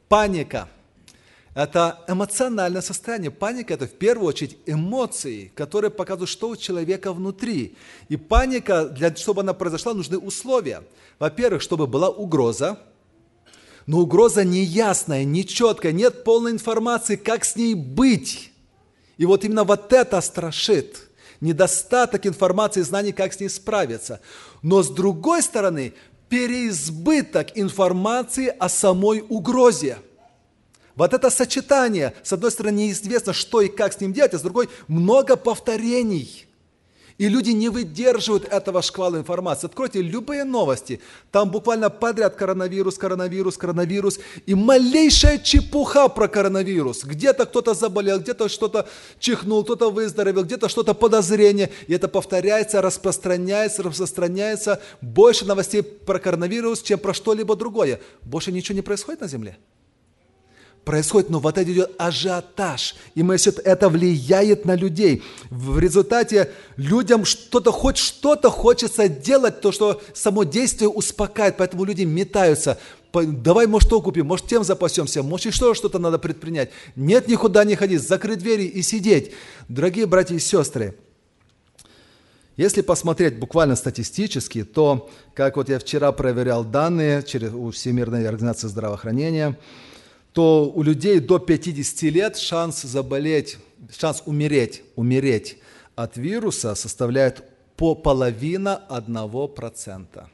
Паника– 0.09 0.69
это 1.55 2.03
эмоциональное 2.09 2.81
состояние. 2.81 3.31
Паника– 3.31 3.75
это 3.75 3.87
в 3.87 3.93
первую 3.93 4.29
очередь 4.29 4.57
эмоции, 4.65 5.53
которые 5.55 5.91
показывают, 5.91 6.31
что 6.31 6.49
у 6.49 6.57
человека 6.57 7.13
внутри. 7.13 7.77
И 8.09 8.17
паника, 8.17 8.87
для, 8.87 9.15
чтобы 9.15 9.43
она 9.43 9.53
произошла, 9.53 9.93
нужны 9.93 10.17
условия. 10.17 10.83
Во-первых, 11.19 11.61
чтобы 11.61 11.87
была 11.87 12.09
угроза, 12.09 12.79
но 13.87 13.99
угроза 13.99 14.45
неясная, 14.45 15.25
нечеткая, 15.25 15.93
нет 15.93 16.25
полной 16.25 16.53
информации, 16.53 17.17
как 17.17 17.45
с 17.45 17.55
ней 17.55 17.75
быть. 17.75 18.51
И 19.19 19.27
вот 19.27 19.45
именно 19.45 19.65
вот 19.65 19.93
это 19.93 20.21
страшит. 20.23 21.11
Недостаток 21.43 22.27
информации 22.27 22.81
и 22.81 22.85
знаний, 22.85 23.13
как 23.13 23.35
с 23.35 23.41
ней 23.41 23.49
справиться. 23.49 24.21
Но 24.63 24.83
с 24.83 24.89
другой 24.89 25.43
стороны, 25.43 25.93
переизбыток 26.31 27.59
информации 27.59 28.55
о 28.59 28.71
самой 28.71 29.23
угрозе– 29.29 29.99
вот 30.95 31.15
это 31.15 31.31
сочетание, 31.31 32.15
с 32.23 32.33
одной 32.33 32.51
стороны, 32.51 32.77
неизвестно, 32.77 33.33
что 33.33 33.61
и 33.61 33.69
как 33.69 33.93
с 33.93 34.01
ним 34.01 34.13
делать, 34.13 34.35
а 34.35 34.39
с 34.39 34.43
другой, 34.43 34.69
много 34.89 35.37
повторений. 35.37 36.47
И 37.19 37.29
люди 37.29 37.51
не 37.51 37.69
выдерживают 37.69 38.47
этого 38.47 38.83
шквала 38.83 39.17
информации. 39.17 39.67
Откройте 39.67 40.03
любые 40.03 40.45
новости. 40.45 41.01
Там 41.31 41.51
буквально 41.51 41.91
подряд 41.91 42.35
коронавирус, 42.35 42.99
коронавирус, 42.99 43.57
коронавирус. 43.57 44.19
И 44.47 44.55
малейшая 44.55 45.39
чепуха 45.39 46.09
про 46.09 46.27
коронавирус. 46.27 47.05
Где-то 47.05 47.47
кто-то 47.47 47.75
заболел, 47.75 48.19
где-то 48.19 48.49
что-то 48.49 48.89
чихнул, 49.21 49.63
кто-то 49.63 49.91
выздоровел, 49.91 50.45
где-то 50.45 50.69
что-то 50.69 50.95
подозрение. 50.95 51.71
И 51.87 51.95
это 51.95 52.09
повторяется, 52.09 52.83
распространяется, 52.83 53.83
распространяется. 53.83 54.81
Больше 55.01 55.45
новостей 55.45 55.83
про 55.83 56.19
коронавирус, 56.19 56.83
чем 56.83 56.99
про 56.99 57.15
что-либо 57.15 57.57
другое. 57.57 58.01
Больше 58.23 58.53
ничего 58.53 58.75
не 58.75 58.83
происходит 58.83 59.21
на 59.21 59.29
Земле 59.29 59.59
происходит, 60.85 61.31
но 61.31 61.39
вот 61.39 61.59
это 61.59 61.71
идет 61.73 61.93
ажиотаж. 61.99 62.97
И 63.15 63.23
мы 63.23 63.37
все 63.37 63.51
это 63.51 63.89
влияет 63.89 64.65
на 64.65 64.75
людей. 64.75 65.23
В 65.51 65.79
результате 65.79 66.51
людям 66.77 67.25
что-то, 67.25 67.73
хоть 67.73 67.97
что-то 67.97 68.51
хочется 68.51 69.09
делать, 69.09 69.61
то, 69.61 69.73
что 69.73 70.01
само 70.15 70.45
действие 70.45 70.89
успокаивает, 70.89 71.57
поэтому 71.57 71.85
люди 71.85 72.03
метаются. 72.03 72.79
Давай, 73.13 73.67
может, 73.67 73.91
то 73.91 74.01
купим, 74.01 74.27
может, 74.27 74.47
тем 74.47 74.65
запасемся, 74.65 75.23
может, 75.23 75.53
еще 75.53 75.75
что-то 75.75 75.99
надо 75.99 76.19
предпринять. 76.19 76.71
Нет, 76.97 77.29
никуда 77.29 77.65
не 77.65 77.77
ходить, 77.77 78.03
закрыть 78.03 78.39
двери 78.39 78.65
и 78.65 78.81
сидеть. 78.83 79.33
Дорогие 79.69 80.07
братья 80.07 80.35
и 80.35 80.39
сестры, 80.39 80.97
если 82.57 82.83
посмотреть 82.83 83.39
буквально 83.39 83.77
статистически, 83.77 84.65
то, 84.65 85.11
как 85.35 85.57
вот 85.57 85.69
я 85.69 85.79
вчера 85.79 86.13
проверял 86.13 86.65
данные 86.65 87.23
через 87.23 87.53
у 87.53 87.71
Всемирной 87.71 88.27
организации 88.29 88.69
здравоохранения, 88.69 89.59
то 90.33 90.71
у 90.71 90.83
людей 90.83 91.21
до 91.21 91.39
50 91.39 92.03
лет 92.13 92.37
шанс 92.37 92.83
заболеть, 92.83 93.59
шанс 93.91 94.23
умереть, 94.27 94.83
умереть 94.97 95.59
от 95.95 96.17
вируса 96.17 96.75
составляет 96.75 97.45
по 97.77 97.95
половина 97.95 98.77
одного 98.77 99.49
процента. 99.49 100.31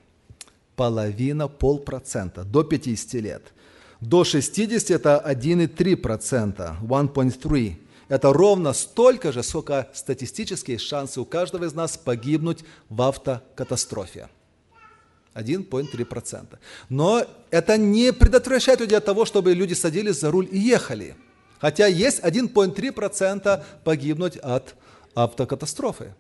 Половина, 0.76 1.48
полпроцента, 1.48 2.44
до 2.44 2.62
50 2.62 3.14
лет. 3.14 3.52
До 4.00 4.22
60 4.22 4.90
это 4.90 5.22
1,3%, 5.26 6.80
1,3%. 6.82 7.76
Это 8.08 8.32
ровно 8.32 8.72
столько 8.72 9.32
же, 9.32 9.42
сколько 9.42 9.88
статистические 9.92 10.78
шансы 10.78 11.20
у 11.20 11.24
каждого 11.24 11.64
из 11.64 11.74
нас 11.74 11.98
погибнуть 11.98 12.64
в 12.88 13.02
автокатастрофе. 13.02 14.28
1,3%. 15.38 16.58
Но 16.88 17.24
это 17.50 17.76
не 17.76 18.12
предотвращает 18.12 18.80
людей 18.80 18.98
от 18.98 19.04
того, 19.04 19.24
чтобы 19.24 19.54
люди 19.54 19.74
садились 19.74 20.20
за 20.20 20.30
руль 20.30 20.48
и 20.50 20.58
ехали. 20.58 21.16
Хотя 21.60 21.86
есть 21.86 22.20
1,3% 22.20 23.64
погибнуть 23.84 24.36
от 24.36 24.74
автокатастрофы. 25.14 26.14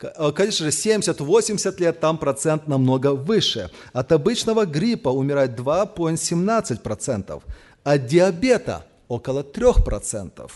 Э, 0.00 0.32
конечно 0.32 0.70
же, 0.70 0.72
70-80 0.72 1.80
лет 1.80 2.00
там 2.00 2.18
процент 2.18 2.68
намного 2.68 3.14
выше. 3.14 3.70
От 3.92 4.12
обычного 4.12 4.66
гриппа 4.66 5.08
умирает 5.08 5.58
2,17%. 5.58 7.42
От 7.84 8.06
диабета 8.06 8.84
около 9.08 9.42
3%. 9.42 10.50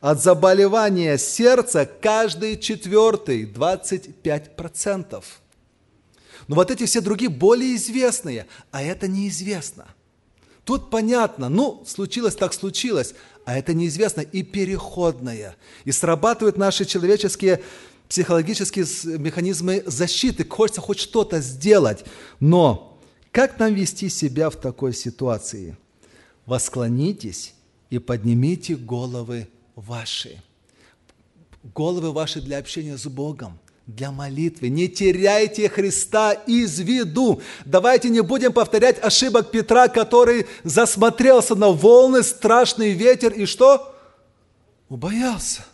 От 0.00 0.22
заболевания 0.22 1.18
сердца 1.18 1.88
каждый 2.00 2.56
четвертый 2.58 3.44
25%. 3.44 5.24
Но 6.48 6.54
вот 6.54 6.70
эти 6.70 6.86
все 6.86 7.00
другие 7.00 7.28
более 7.28 7.74
известные, 7.76 8.46
а 8.70 8.82
это 8.82 9.08
неизвестно. 9.08 9.86
Тут 10.64 10.90
понятно, 10.90 11.48
ну, 11.48 11.82
случилось 11.86 12.34
так 12.34 12.52
случилось, 12.52 13.14
а 13.44 13.56
это 13.56 13.74
неизвестно 13.74 14.20
и 14.20 14.42
переходное. 14.42 15.56
И 15.84 15.92
срабатывают 15.92 16.56
наши 16.56 16.84
человеческие 16.84 17.62
психологические 18.08 18.84
механизмы 19.18 19.82
защиты. 19.86 20.44
Хочется 20.48 20.80
хоть 20.80 20.98
что-то 20.98 21.40
сделать. 21.40 22.04
Но 22.40 23.00
как 23.32 23.58
нам 23.58 23.74
вести 23.74 24.08
себя 24.08 24.50
в 24.50 24.56
такой 24.56 24.92
ситуации? 24.92 25.76
Восклонитесь 26.46 27.54
и 27.90 27.98
поднимите 27.98 28.76
головы 28.76 29.48
ваши. 29.74 30.40
Головы 31.74 32.12
ваши 32.12 32.40
для 32.40 32.58
общения 32.58 32.96
с 32.96 33.06
Богом– 33.06 33.58
для 33.86 34.10
молитвы. 34.10 34.68
Не 34.68 34.88
теряйте 34.88 35.68
Христа 35.68 36.32
из 36.32 36.78
виду. 36.80 37.40
Давайте 37.64 38.08
не 38.08 38.20
будем 38.20 38.52
повторять 38.52 39.02
ошибок 39.02 39.50
Петра, 39.50 39.88
который 39.88 40.46
засмотрелся 40.64 41.54
на 41.54 41.68
волны, 41.68 42.22
страшный 42.22 42.90
ветер 42.90 43.32
и 43.32 43.46
что? 43.46 43.94
Убоялся. 44.88 45.64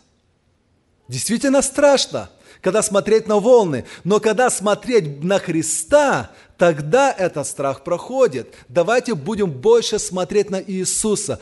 Действительно 1.07 1.61
страшно 1.61 2.29
когда 2.63 2.81
смотреть 2.81 3.27
на 3.27 3.39
волны. 3.39 3.83
Но 4.05 4.21
когда 4.21 4.49
смотреть 4.49 5.21
на 5.21 5.37
Христа, 5.37 6.31
тогда 6.63 7.11
этот 7.11 7.45
страх 7.45 7.83
проходит. 7.83 8.53
Давайте 8.69 9.15
будем 9.15 9.51
больше 9.51 9.99
смотреть 9.99 10.49
на 10.49 10.63
Иисуса, 10.65 11.39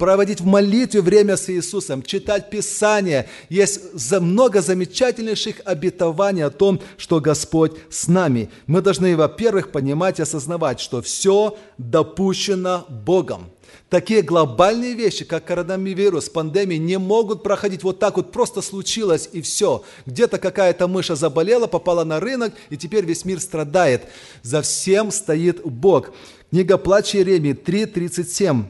проводить 0.00 0.40
в 0.40 0.46
молитве 0.46 1.00
время 1.00 1.36
с 1.36 1.48
Иисусом, 1.48 2.02
читать 2.02 2.50
Писание. 2.50 3.28
Есть 3.48 3.80
много 4.18 4.62
замечательнейших 4.62 5.60
обетований 5.64 6.44
о 6.44 6.50
том, 6.50 6.80
что 6.96 7.20
Господь 7.20 7.74
с 7.88 8.08
нами. 8.08 8.50
Мы 8.66 8.82
должны, 8.82 9.16
во-первых, 9.16 9.70
понимать 9.70 10.18
и 10.18 10.22
осознавать, 10.22 10.80
что 10.80 11.00
все 11.02 11.56
допущено 11.78 12.84
Богом. 12.88 13.52
Такие 13.88 14.22
глобальные 14.22 14.94
вещи, 14.94 15.24
как 15.24 15.44
коронавирус, 15.44 16.28
пандемия, 16.28 16.78
не 16.78 16.98
могут 16.98 17.42
проходить 17.42 17.82
вот 17.82 17.98
так 17.98 18.16
вот, 18.16 18.32
просто 18.32 18.62
случилось 18.62 19.28
и 19.32 19.40
все. 19.40 19.84
Где-то 20.06 20.38
какая-то 20.38 20.88
мыша 20.88 21.14
заболела, 21.14 21.66
попала 21.66 22.04
на 22.04 22.20
рынок, 22.20 22.54
и 22.70 22.76
теперь 22.76 23.04
весь 23.04 23.24
мир 23.24 23.40
страдает. 23.40 24.06
За 24.42 24.62
всем 24.62 25.10
стоит 25.10 25.64
Бог. 25.64 26.10
Книга 26.50 26.78
Плач 26.78 27.14
Иеремии 27.14 27.52
3.37. 27.52 28.64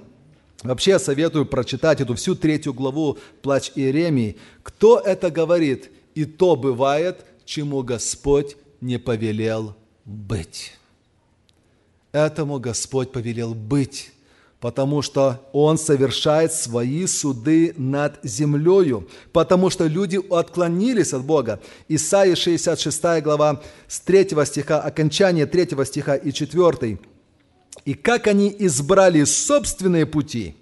Вообще 0.62 0.93
я 0.93 0.99
советую 0.99 1.45
прочитать 1.45 2.01
эту 2.01 2.14
всю 2.14 2.35
третью 2.35 2.73
главу 2.73 3.19
Плач 3.43 3.73
Иеремии. 3.75 4.37
Кто 4.62 4.99
это 4.99 5.31
говорит? 5.31 5.90
И 6.14 6.25
то 6.25 6.57
бывает, 6.57 7.25
чему 7.45 7.83
Господь 7.83 8.57
не 8.81 8.99
повелел 8.99 9.77
быть. 10.05 10.73
Этому 12.12 12.61
Господь 12.61 13.12
повелел 13.12 13.55
быть 13.55 14.13
потому 14.64 15.03
что 15.03 15.42
Он 15.53 15.77
совершает 15.77 16.50
свои 16.50 17.07
суды 17.07 17.74
над 17.77 18.18
землею, 18.22 19.07
потому 19.31 19.68
что 19.68 19.87
люди 19.87 20.18
отклонились 20.31 21.12
от 21.12 21.22
Бога. 21.22 21.61
Исаия 21.87 22.35
66 22.35 23.22
глава 23.22 23.61
с 23.87 24.00
3 24.00 24.29
стиха, 24.46 24.81
окончание 24.81 25.44
3 25.44 25.85
стиха 25.85 26.16
и 26.16 26.33
4. 26.33 26.98
«И 27.85 27.92
как 27.92 28.27
они 28.27 28.57
избрали 28.59 29.24
собственные 29.24 30.07
пути, 30.07 30.57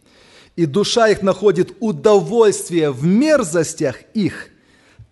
и 0.56 0.66
душа 0.66 1.06
их 1.06 1.22
находит 1.22 1.76
удовольствие 1.78 2.90
в 2.90 3.04
мерзостях 3.04 3.98
их, 4.14 4.48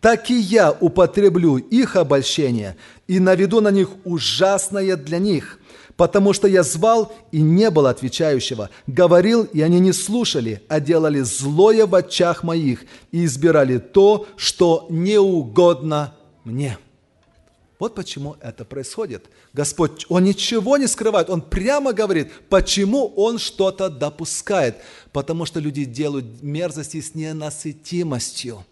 так 0.01 0.31
и 0.31 0.35
я 0.35 0.73
употреблю 0.73 1.59
их 1.59 1.95
обольщение 1.95 2.77
и 3.07 3.21
наведу 3.21 3.61
на 3.61 3.71
них 3.71 3.91
ужасное 4.03 4.97
для 4.97 5.19
них» 5.21 5.60
потому 6.01 6.33
что 6.33 6.49
я 6.49 6.63
звал, 6.63 7.13
и 7.31 7.43
не 7.43 7.69
было 7.69 7.91
отвечающего, 7.91 8.71
говорил, 8.87 9.45
и 9.45 9.61
они 9.61 9.81
не 9.81 9.93
слушали, 9.93 10.63
а 10.67 10.81
делали 10.81 11.21
злое 11.21 11.85
в 11.85 11.95
очах 11.95 12.43
моих 12.43 12.87
и 13.13 13.27
избирали 13.27 13.77
то, 13.77 14.27
что 14.39 14.87
неугодно 14.89 16.15
мне». 16.43 16.79
Вот 17.79 17.95
почему 17.95 18.37
это 18.41 18.65
происходит. 18.65 19.27
Господь, 19.53 20.07
Он 20.09 20.25
ничего 20.25 20.79
не 20.79 20.87
скрывает, 20.87 21.29
Он 21.29 21.43
прямо 21.43 21.93
говорит, 21.93 22.33
почему 22.49 23.13
Он 23.15 23.37
что-то 23.37 23.91
допускает. 23.91 24.77
Потому 25.13 25.45
что 25.45 25.61
люди 25.61 25.85
делают 25.85 26.43
мерзости 26.43 27.03
с 27.03 27.15
ненасытимостью 27.15 28.65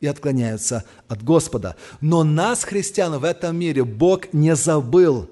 и 0.00 0.06
отклоняются 0.06 0.84
от 1.08 1.24
Господа. 1.24 1.74
Но 2.00 2.22
нас, 2.22 2.62
христиан, 2.62 3.18
в 3.18 3.24
этом 3.24 3.56
мире 3.56 3.84
Бог 3.84 4.32
не 4.32 4.54
забыл. 4.54 5.28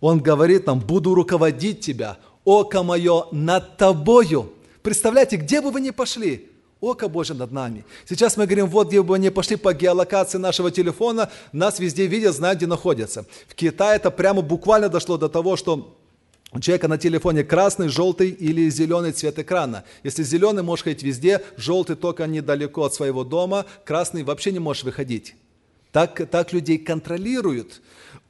Он 0.00 0.20
говорит 0.20 0.66
нам, 0.66 0.80
буду 0.80 1.14
руководить 1.14 1.80
тебя, 1.80 2.18
око 2.44 2.82
мое 2.82 3.26
над 3.32 3.76
тобою. 3.76 4.52
Представляете, 4.82 5.36
где 5.36 5.60
бы 5.60 5.70
вы 5.70 5.80
ни 5.80 5.90
пошли, 5.90 6.50
Око 6.80 7.08
Божье 7.08 7.36
над 7.36 7.52
нами. 7.52 7.84
Сейчас 8.08 8.38
мы 8.38 8.46
говорим, 8.46 8.66
вот 8.66 8.88
где 8.88 9.02
бы 9.02 9.10
мы 9.10 9.18
ни 9.18 9.28
пошли 9.28 9.56
по 9.56 9.74
геолокации 9.74 10.38
нашего 10.38 10.70
телефона, 10.70 11.30
нас 11.52 11.78
везде 11.78 12.06
видят, 12.06 12.34
знают, 12.34 12.56
где 12.56 12.66
находятся. 12.66 13.26
В 13.48 13.54
Китае 13.54 13.96
это 13.96 14.10
прямо 14.10 14.40
буквально 14.40 14.88
дошло 14.88 15.18
до 15.18 15.28
того, 15.28 15.56
что 15.56 15.94
у 16.52 16.58
человека 16.58 16.88
на 16.88 16.96
телефоне 16.96 17.44
красный, 17.44 17.88
желтый 17.88 18.30
или 18.30 18.70
зеленый 18.70 19.12
цвет 19.12 19.38
экрана. 19.38 19.84
Если 20.02 20.22
зеленый, 20.22 20.62
можешь 20.62 20.84
ходить 20.84 21.02
везде, 21.02 21.42
желтый 21.58 21.96
только 21.96 22.26
недалеко 22.26 22.84
от 22.84 22.94
своего 22.94 23.24
дома, 23.24 23.66
красный 23.84 24.24
вообще 24.24 24.50
не 24.50 24.58
можешь 24.58 24.84
выходить. 24.84 25.34
Так, 25.92 26.28
так 26.30 26.52
людей 26.52 26.78
контролируют. 26.78 27.80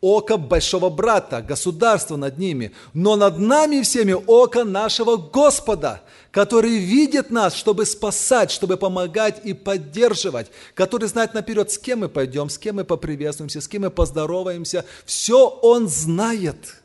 Око 0.00 0.38
большого 0.38 0.88
брата, 0.88 1.42
государство 1.42 2.16
над 2.16 2.38
ними. 2.38 2.72
Но 2.94 3.16
над 3.16 3.38
нами 3.38 3.82
всеми 3.82 4.12
око 4.12 4.64
нашего 4.64 5.16
Господа, 5.16 6.02
который 6.30 6.78
видит 6.78 7.30
нас, 7.30 7.54
чтобы 7.54 7.84
спасать, 7.84 8.50
чтобы 8.50 8.78
помогать 8.78 9.42
и 9.44 9.52
поддерживать, 9.52 10.50
который 10.74 11.06
знает 11.06 11.34
наперед, 11.34 11.70
с 11.70 11.76
кем 11.76 12.00
мы 12.00 12.08
пойдем, 12.08 12.48
с 12.48 12.56
кем 12.56 12.76
мы 12.76 12.84
поприветствуемся, 12.84 13.60
с 13.60 13.68
кем 13.68 13.82
мы 13.82 13.90
поздороваемся. 13.90 14.86
Все 15.04 15.48
Он 15.62 15.86
знает 15.86 16.80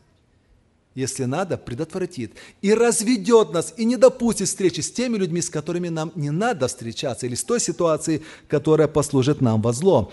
если 0.95 1.25
надо, 1.25 1.57
предотвратит 1.57 2.31
и 2.61 2.73
разведет 2.73 3.51
нас, 3.51 3.73
и 3.75 3.83
не 3.83 3.97
допустит 3.97 4.47
встречи 4.47 4.79
с 4.79 4.89
теми 4.89 5.17
людьми, 5.17 5.41
с 5.41 5.49
которыми 5.49 5.89
нам 5.89 6.11
не 6.15 6.31
надо 6.31 6.69
встречаться, 6.69 7.25
или 7.25 7.35
с 7.35 7.43
той 7.43 7.59
ситуацией, 7.59 8.21
которая 8.47 8.87
послужит 8.87 9.41
нам 9.41 9.61
во 9.61 9.73
зло. 9.73 10.11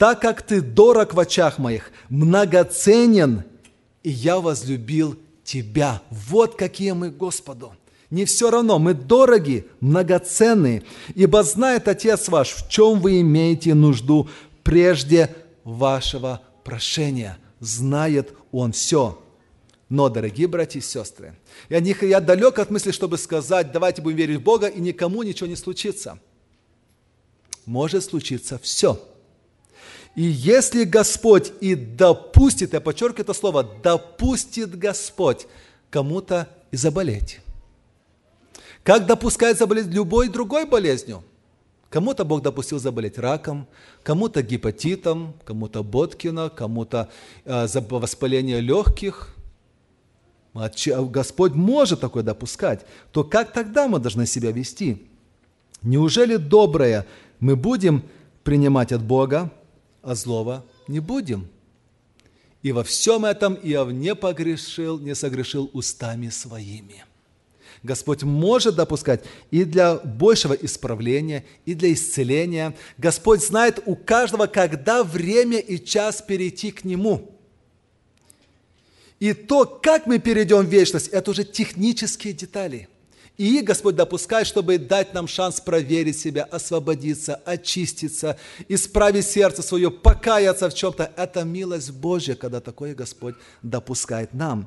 Так 0.00 0.22
как 0.22 0.40
ты 0.40 0.62
дорог 0.62 1.12
в 1.12 1.20
очах 1.20 1.58
моих, 1.58 1.92
многоценен, 2.08 3.44
и 4.02 4.08
я 4.08 4.40
возлюбил 4.40 5.18
тебя. 5.44 6.00
Вот 6.08 6.56
какие 6.56 6.92
мы 6.92 7.10
Господу. 7.10 7.74
Не 8.08 8.24
все 8.24 8.50
равно, 8.50 8.78
мы 8.78 8.94
дороги, 8.94 9.66
многоценны, 9.80 10.84
ибо 11.14 11.42
знает 11.42 11.86
Отец 11.86 12.28
ваш, 12.28 12.54
в 12.54 12.70
чем 12.70 12.98
вы 12.98 13.20
имеете 13.20 13.74
нужду 13.74 14.30
прежде 14.62 15.36
вашего 15.64 16.40
прошения. 16.64 17.36
Знает 17.58 18.32
Он 18.52 18.72
все. 18.72 19.22
Но, 19.90 20.08
дорогие 20.08 20.46
братья 20.46 20.78
и 20.78 20.82
сестры, 20.82 21.36
я, 21.68 21.80
не, 21.80 21.94
я 22.00 22.20
далек 22.20 22.58
от 22.58 22.70
мысли, 22.70 22.90
чтобы 22.90 23.18
сказать, 23.18 23.70
давайте 23.70 24.00
будем 24.00 24.16
верить 24.16 24.38
в 24.38 24.42
Бога, 24.42 24.66
и 24.68 24.80
никому 24.80 25.22
ничего 25.24 25.46
не 25.46 25.56
случится. 25.56 26.18
Может 27.66 28.04
случиться 28.04 28.58
все. 28.58 28.98
И 30.14 30.22
если 30.22 30.84
Господь 30.84 31.52
и 31.60 31.74
допустит, 31.74 32.72
я 32.72 32.80
подчеркиваю 32.80 33.24
это 33.24 33.34
слово, 33.34 33.62
допустит 33.62 34.76
Господь 34.78 35.46
кому-то 35.90 36.48
и 36.70 36.76
заболеть. 36.76 37.40
Как 38.82 39.06
допускает 39.06 39.58
заболеть 39.58 39.86
любой 39.86 40.28
другой 40.28 40.66
болезнью? 40.66 41.22
Кому-то 41.90 42.24
Бог 42.24 42.42
допустил 42.42 42.78
заболеть 42.78 43.18
раком, 43.18 43.66
кому-то 44.02 44.42
гепатитом, 44.42 45.34
кому-то 45.44 45.82
Боткина, 45.82 46.48
кому-то 46.48 47.08
э, 47.44 47.66
воспаление 47.90 48.60
легких– 48.60 49.34
Господь 50.54 51.54
может 51.54 52.00
такое 52.00 52.22
допускать, 52.22 52.84
то 53.12 53.22
как 53.24 53.52
тогда 53.52 53.86
мы 53.86 53.98
должны 53.98 54.26
себя 54.26 54.50
вести? 54.50 55.06
Неужели 55.82 56.36
доброе 56.36 57.06
мы 57.38 57.56
будем 57.56 58.02
принимать 58.42 58.92
от 58.92 59.02
Бога, 59.02 59.50
а 60.02 60.14
злого 60.14 60.64
не 60.88 61.00
будем? 61.00 61.48
И 62.62 62.72
во 62.72 62.84
всем 62.84 63.24
этом 63.24 63.54
Иов 63.54 63.90
не 63.92 64.14
погрешил, 64.14 64.98
не 64.98 65.14
согрешил 65.14 65.70
устами 65.72 66.28
своими. 66.28 67.04
Господь 67.82 68.22
может 68.22 68.74
допускать 68.74 69.24
и 69.50 69.64
для 69.64 69.96
большего 69.96 70.52
исправления, 70.52 71.46
и 71.64 71.74
для 71.74 71.92
исцеления. 71.92 72.76
Господь 72.98 73.42
знает 73.42 73.82
у 73.86 73.96
каждого, 73.96 74.46
когда 74.46 75.02
время 75.02 75.58
и 75.58 75.82
час 75.82 76.20
перейти 76.20 76.70
к 76.70 76.84
Нему– 76.84 77.30
и 79.20 79.34
то, 79.34 79.66
как 79.66 80.06
мы 80.06 80.18
перейдем 80.18 80.64
в 80.64 80.70
вечность, 80.70 81.08
это 81.08 81.30
уже 81.30 81.44
технические 81.44 82.32
детали. 82.32 82.88
И 83.40 83.62
Господь 83.62 83.96
допускает, 83.96 84.46
чтобы 84.46 84.76
дать 84.76 85.14
нам 85.14 85.26
шанс 85.26 85.62
проверить 85.62 86.18
себя, 86.20 86.42
освободиться, 86.42 87.36
очиститься, 87.46 88.36
исправить 88.68 89.24
сердце 89.26 89.62
свое, 89.62 89.90
покаяться 89.90 90.68
в 90.68 90.74
чем-то. 90.74 91.10
Это 91.16 91.42
милость 91.44 91.90
Божья, 91.90 92.34
когда 92.34 92.60
такое 92.60 92.94
Господь 92.94 93.36
допускает 93.62 94.34
нам. 94.34 94.66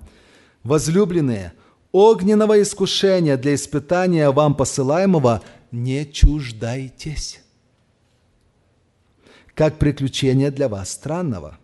Возлюбленные, 0.63 1.53
огненного 1.91 2.59
искушения 2.63 3.37
для 3.37 3.53
испытания 3.53 4.31
вам 4.31 4.55
посылаемого 4.55 5.43
не 5.71 6.11
чуждайтесь, 6.11 7.41
как 9.53 9.77
приключение 9.77 10.49
для 10.49 10.67
вас 10.67 10.89
странного 10.89 11.59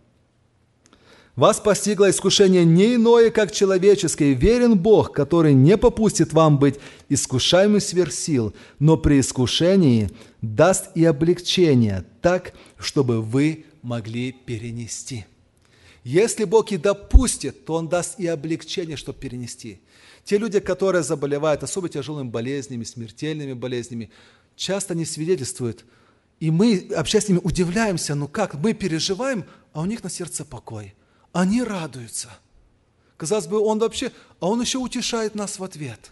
вас 1.40 1.58
постигло 1.58 2.10
искушение 2.10 2.66
не 2.66 2.96
иное, 2.96 3.30
как 3.30 3.50
человеческое. 3.50 4.34
Верен 4.34 4.76
Бог, 4.76 5.12
который 5.12 5.54
не 5.54 5.78
попустит 5.78 6.34
вам 6.34 6.58
быть 6.58 6.78
искушаемым 7.10 7.80
сверх 7.80 8.12
сил, 8.12 8.54
но 8.78 8.96
при 8.96 9.20
искушении 9.20 10.10
даст 10.40 10.90
и 10.94 11.04
облегчение, 11.04 12.06
так, 12.22 12.54
чтобы 12.78 13.20
вы 13.20 13.66
могли 13.82 14.32
перенести. 14.32 15.26
Если 16.02 16.44
Бог 16.44 16.72
и 16.72 16.78
допустит, 16.78 17.66
то 17.66 17.74
Он 17.74 17.88
даст 17.88 18.18
и 18.18 18.26
облегчение, 18.26 18.96
чтобы 18.96 19.18
перенести. 19.18 19.80
Те 20.24 20.38
люди, 20.38 20.58
которые 20.58 21.02
заболевают 21.02 21.62
особо 21.62 21.90
тяжелыми 21.90 22.28
болезнями, 22.28 22.84
смертельными 22.84 23.52
болезнями, 23.52 24.10
часто 24.56 24.94
не 24.94 25.04
свидетельствуют. 25.04 25.84
И 26.38 26.50
мы, 26.50 26.88
общаясь 26.96 27.26
с 27.26 27.28
ними, 27.28 27.40
удивляемся, 27.42 28.14
ну 28.14 28.28
как, 28.28 28.54
мы 28.54 28.72
переживаем, 28.72 29.44
а 29.74 29.82
у 29.82 29.84
них 29.84 30.02
на 30.02 30.08
сердце 30.08 30.46
покой– 30.46 30.94
они 31.32 31.62
радуются. 31.62 32.28
Казалось 33.16 33.46
бы, 33.46 33.60
он 33.60 33.78
вообще, 33.78 34.12
а 34.40 34.48
он 34.48 34.60
еще 34.60 34.78
утешает 34.78 35.34
нас 35.34 35.58
в 35.58 35.64
ответ. 35.64 36.10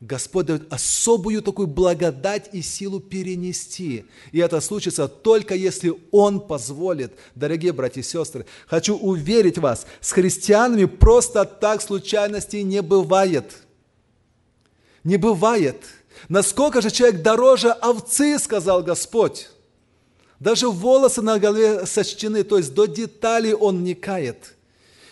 Господь 0.00 0.46
дает 0.46 0.70
особую 0.70 1.40
такую 1.40 1.68
благодать 1.68 2.50
и 2.52 2.60
силу 2.60 3.00
перенести. 3.00 4.04
И 4.30 4.38
это 4.38 4.60
случится 4.60 5.08
только 5.08 5.54
если 5.54 5.94
Он 6.10 6.40
позволит. 6.40 7.12
Дорогие 7.34 7.72
братья 7.72 8.00
и 8.00 8.04
сестры, 8.04 8.44
хочу 8.66 8.96
уверить 8.96 9.56
вас, 9.56 9.86
с 10.02 10.12
христианами 10.12 10.84
просто 10.84 11.46
так 11.46 11.80
случайностей 11.80 12.62
не 12.62 12.82
бывает. 12.82 13.56
Не 15.02 15.16
бывает. 15.16 15.82
Насколько 16.28 16.82
же 16.82 16.90
человек 16.90 17.22
дороже 17.22 17.70
овцы, 17.70 18.38
сказал 18.38 18.82
Господь. 18.82 19.48
Даже 20.40 20.68
волосы 20.68 21.22
на 21.22 21.38
голове 21.38 21.86
сочтены, 21.86 22.42
то 22.44 22.58
есть 22.58 22.74
до 22.74 22.84
деталей 22.84 23.54
он 23.54 23.78
вникает. 23.78 24.55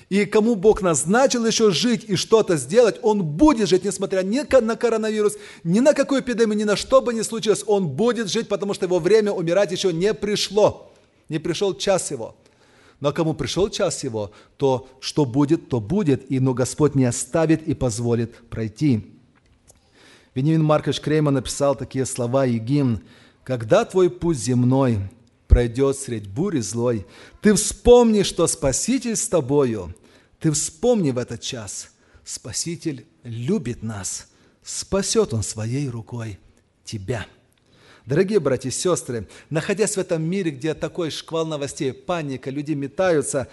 И 0.09 0.27
кому 0.27 0.55
Бог 0.55 0.83
назначил 0.83 1.47
еще 1.47 1.71
жить 1.71 2.05
и 2.07 2.17
что-то 2.17 2.57
сделать, 2.57 2.97
он 3.03 3.23
будет 3.23 3.69
жить, 3.69 3.85
несмотря 3.85 4.23
ни 4.23 4.41
на 4.61 4.77
коронавирус, 4.77 5.37
ни 5.65 5.81
на 5.81 5.95
какую 5.95 6.21
эпидемию, 6.21 6.57
ни 6.57 6.65
на 6.65 6.77
что 6.77 7.01
бы 7.01 7.15
ни 7.15 7.23
случилось, 7.23 7.65
он 7.67 7.89
будет 7.89 8.31
жить, 8.31 8.49
потому 8.49 8.75
что 8.75 8.87
его 8.87 8.99
время 8.99 9.33
умирать 9.33 9.73
еще 9.73 9.93
не 9.93 10.13
пришло. 10.13 10.93
Не 11.29 11.39
пришел 11.39 11.75
час 11.75 12.11
его. 12.11 12.37
Но 13.01 13.13
кому 13.13 13.35
пришел 13.35 13.69
час 13.71 14.05
его, 14.05 14.31
то 14.57 14.89
что 15.01 15.25
будет, 15.25 15.69
то 15.69 15.81
будет, 15.81 16.31
и 16.31 16.39
но 16.39 16.55
Господь 16.55 16.95
не 16.95 17.05
оставит 17.05 17.67
и 17.67 17.75
позволит 17.75 18.37
пройти. 18.49 19.11
Вениамин 20.35 20.65
Маркович 20.65 21.01
Крейман 21.01 21.35
написал 21.35 21.75
такие 21.75 22.07
слова 22.07 22.47
и 22.47 22.59
гимн– 22.59 23.01
когда 23.45 23.85
твой 23.85 24.11
путь 24.11 24.39
земной 24.39 24.99
пройдет 25.49 25.97
средь 25.97 26.29
бури 26.29 26.61
злой, 26.61 27.07
ты 27.41 27.55
вспомни, 27.55 28.23
что 28.23 28.47
Спаситель 28.47 29.17
с 29.17 29.29
тобою. 29.29 29.95
Ты 30.41 30.51
вспомни 30.51 31.11
в 31.11 31.19
этот 31.19 31.41
час, 31.41 31.91
Спаситель 32.25 33.07
любит 33.23 33.83
нас, 33.83 34.29
спасет 34.63 35.33
Он 35.33 35.43
своей 35.43 35.89
рукой 35.89 36.39
тебя. 36.85 37.27
Дорогие 38.05 38.41
братья 38.41 38.69
и 38.69 38.73
сестры, 38.73 39.27
находясь 39.49 39.97
в 39.97 40.01
этом 40.01 40.23
мире, 40.23 40.51
где 40.51 40.75
такой 40.75 41.11
шквал 41.11 41.47
новостей, 41.47 41.93
паника, 41.93 42.51
люди 42.51 42.73
метаются, 42.73 43.49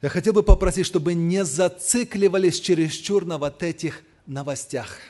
я 0.00 0.08
хотел 0.08 0.32
бы 0.32 0.42
попросить, 0.42 0.86
чтобы 0.86 1.14
не 1.14 1.44
зацикливались 1.44 2.60
чересчур 2.60 3.24
на 3.26 3.38
вот 3.38 3.62
этих 3.62 4.02
новостях– 4.26 4.98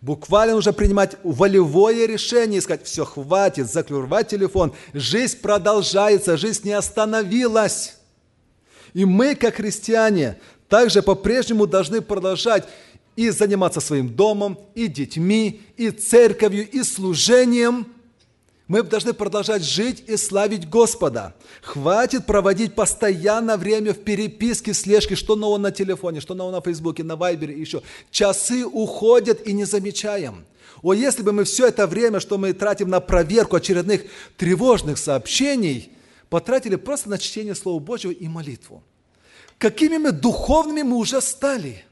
Буквально 0.00 0.54
нужно 0.54 0.72
принимать 0.72 1.16
волевое 1.22 2.06
решение 2.06 2.60
сказать, 2.60 2.84
все, 2.84 3.04
хватит, 3.04 3.70
закрывать 3.70 4.28
телефон. 4.28 4.72
Жизнь 4.94 5.38
продолжается, 5.40 6.38
жизнь 6.38 6.66
не 6.68 6.72
остановилась. 6.72 7.96
И 8.94 9.04
мы, 9.04 9.34
как 9.34 9.56
христиане, 9.56 10.40
также 10.68 11.02
по-прежнему 11.02 11.66
должны 11.66 12.00
продолжать 12.00 12.66
и 13.14 13.28
заниматься 13.28 13.80
своим 13.80 14.08
домом, 14.08 14.58
и 14.74 14.86
детьми, 14.86 15.60
и 15.76 15.90
церковью, 15.90 16.68
и 16.68 16.82
служением– 16.82 17.86
мы 18.70 18.84
должны 18.84 19.12
продолжать 19.14 19.64
жить 19.64 20.04
и 20.06 20.16
славить 20.16 20.70
Господа. 20.70 21.34
Хватит 21.60 22.24
проводить 22.24 22.76
постоянно 22.76 23.56
время 23.56 23.92
в 23.92 23.98
переписке, 23.98 24.74
слежке, 24.74 25.16
что 25.16 25.34
нового 25.34 25.58
на 25.58 25.72
телефоне, 25.72 26.20
что 26.20 26.34
нового 26.34 26.52
на 26.54 26.60
Фейсбуке, 26.60 27.02
на 27.02 27.16
Вайбере 27.16 27.60
еще. 27.60 27.82
Часы 28.12 28.64
уходят 28.64 29.44
и 29.44 29.54
не 29.54 29.64
замечаем. 29.64 30.44
О, 30.82 30.94
если 30.94 31.24
бы 31.24 31.32
мы 31.32 31.42
все 31.42 31.66
это 31.66 31.88
время, 31.88 32.20
что 32.20 32.38
мы 32.38 32.52
тратим 32.52 32.90
на 32.90 33.00
проверку 33.00 33.56
очередных 33.56 34.02
тревожных 34.36 34.98
сообщений, 34.98 35.90
потратили 36.28 36.76
просто 36.76 37.10
на 37.10 37.18
чтение 37.18 37.56
Слова 37.56 37.80
Божьего 37.80 38.12
и 38.12 38.28
молитву. 38.28 38.84
Какими 39.58 39.96
мы 39.96 40.12
духовными 40.12 40.82
мы 40.82 40.96
уже 40.96 41.20
стали– 41.20 41.84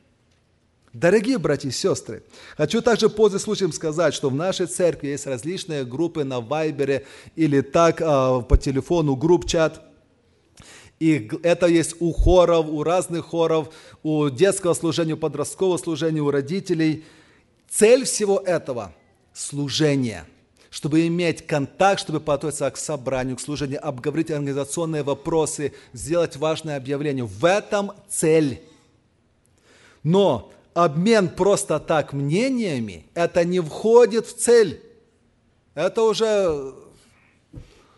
Дорогие 0.93 1.39
братья 1.39 1.69
и 1.69 1.73
сестры, 1.73 2.23
хочу 2.57 2.81
также 2.81 3.11
пользуясь 3.11 3.43
случаем 3.43 3.73
сказать, 3.73 4.15
что 4.15 4.31
в 4.31 4.35
нашей 4.35 4.67
церкви 4.67 5.09
есть 5.09 5.27
различные 5.27 5.85
группы 5.85 6.25
на 6.25 6.41
Вайбере 6.41 7.05
или 7.37 7.61
так 7.61 8.01
а, 8.01 8.41
по 8.41 8.57
телефону, 8.57 9.15
групп-чат. 9.15 9.83
И 10.99 11.31
это 11.43 11.67
есть 11.67 11.97
у 12.01 12.13
хоров, 12.13 12.67
у 12.67 12.83
разных 12.83 13.27
хоров, 13.27 13.69
у 14.03 14.31
детского 14.31 14.75
служения, 14.75 15.15
у 15.15 15.19
подросткового 15.19 15.77
служения, 15.77 16.21
у 16.21 16.31
родителей. 16.31 17.05
Цель 17.69 18.05
всего 18.05 18.39
этого– 18.39 18.93
служение– 19.35 20.25
чтобы 20.71 21.07
иметь 21.07 21.47
контакт, 21.47 22.01
чтобы 22.01 22.21
подготовиться 22.21 22.71
к 22.71 22.77
собранию, 22.77 23.37
к 23.37 23.41
служению, 23.41 23.87
обговорить 23.87 24.31
организационные 24.31 25.03
вопросы, 25.03 25.73
сделать 25.93 26.37
важное 26.37 26.77
объявление. 26.77 27.25
В 27.25 27.45
этом 27.45 27.93
цель. 28.09 28.61
Но 30.03 30.53
обмен 30.85 31.29
просто 31.29 31.79
так 31.79 32.13
мнениями, 32.13 33.07
это 33.15 33.45
не 33.45 33.61
входит 33.61 34.27
в 34.27 34.37
цель. 34.37 34.83
Это 35.75 36.03
уже 36.03 36.75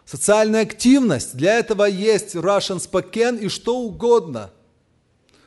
социальная 0.05 0.63
активность. 0.63 1.37
Для 1.37 1.59
этого 1.59 1.85
есть 1.85 2.35
Russian 2.35 2.79
Spoken 2.79 3.39
и 3.39 3.49
что 3.49 3.79
угодно– 3.79 4.51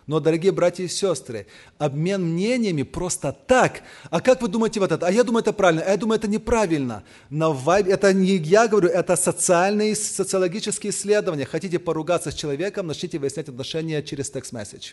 но, 0.06 0.20
дорогие 0.20 0.52
братья 0.52 0.84
и 0.84 0.90
сестры, 0.90 1.48
обмен 1.78 2.34
мнениями 2.34 2.84
просто 2.84 3.32
так. 3.32 3.84
А 4.10 4.20
как 4.20 4.42
вы 4.42 4.50
думаете 4.50 4.80
вот 4.80 4.92
это? 4.92 5.08
А 5.08 5.12
я 5.12 5.24
думаю, 5.24 5.42
это 5.42 5.54
правильно, 5.54 5.82
а 5.82 5.92
я 5.92 5.98
думаю, 5.98 6.20
это 6.20 6.28
неправильно. 6.28 7.04
На 7.30 7.52
вайб... 7.52 7.88
Это 7.88 8.14
не 8.14 8.36
я 8.36 8.68
говорю, 8.68 8.90
это 8.90 9.16
социальные, 9.16 9.96
социологические 9.96 10.92
исследования. 10.92 11.46
Хотите 11.46 11.80
поругаться 11.80 12.32
с 12.32 12.34
человеком, 12.34 12.88
начните 12.88 13.18
выяснять 13.18 13.48
отношения 13.48 14.04
через 14.04 14.30
текст-месседж. 14.30 14.92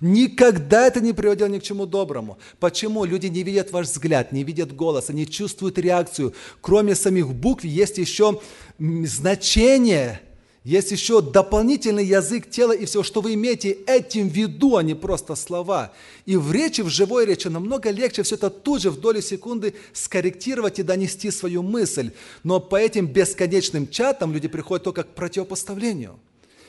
Никогда 0.00 0.86
это 0.86 1.00
не 1.00 1.12
приводило 1.12 1.48
ни 1.48 1.58
к 1.58 1.62
чему 1.62 1.86
доброму. 1.86 2.38
Почему? 2.60 3.04
Люди 3.04 3.26
не 3.26 3.42
видят 3.42 3.72
ваш 3.72 3.86
взгляд, 3.86 4.32
не 4.32 4.44
видят 4.44 4.74
голос, 4.74 5.10
они 5.10 5.26
чувствуют 5.26 5.78
реакцию. 5.78 6.34
Кроме 6.60 6.94
самих 6.94 7.32
букв 7.34 7.64
есть 7.64 7.98
еще 7.98 8.40
значение– 8.78 10.20
есть 10.66 10.90
еще 10.90 11.22
дополнительный 11.22 12.04
язык 12.04 12.50
тела 12.50 12.72
и 12.72 12.86
все, 12.86 13.04
что 13.04 13.20
вы 13.20 13.34
имеете 13.34 13.70
этим 13.70 14.28
в 14.28 14.32
виду, 14.32 14.76
а 14.76 14.82
не 14.82 14.94
просто 14.94 15.36
слова. 15.36 15.92
И 16.24 16.36
в 16.36 16.50
речи, 16.50 16.80
в 16.80 16.88
живой 16.88 17.24
речи 17.24 17.46
намного 17.46 17.90
легче 17.90 18.24
все 18.24 18.34
это 18.34 18.50
тут 18.50 18.82
же 18.82 18.90
в 18.90 18.98
долю 18.98 19.22
секунды 19.22 19.74
скорректировать 19.92 20.80
и 20.80 20.82
донести 20.82 21.30
свою 21.30 21.62
мысль. 21.62 22.10
Но 22.42 22.58
по 22.58 22.74
этим 22.74 23.06
бесконечным 23.06 23.86
чатам 23.86 24.32
люди 24.32 24.48
приходят 24.48 24.82
только 24.82 25.04
к 25.04 25.14
противопоставлению. 25.14 26.18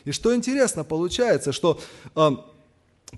И 0.05 0.11
что 0.11 0.35
интересно, 0.35 0.83
получается, 0.83 1.51
что 1.51 1.79
э, 2.15 2.29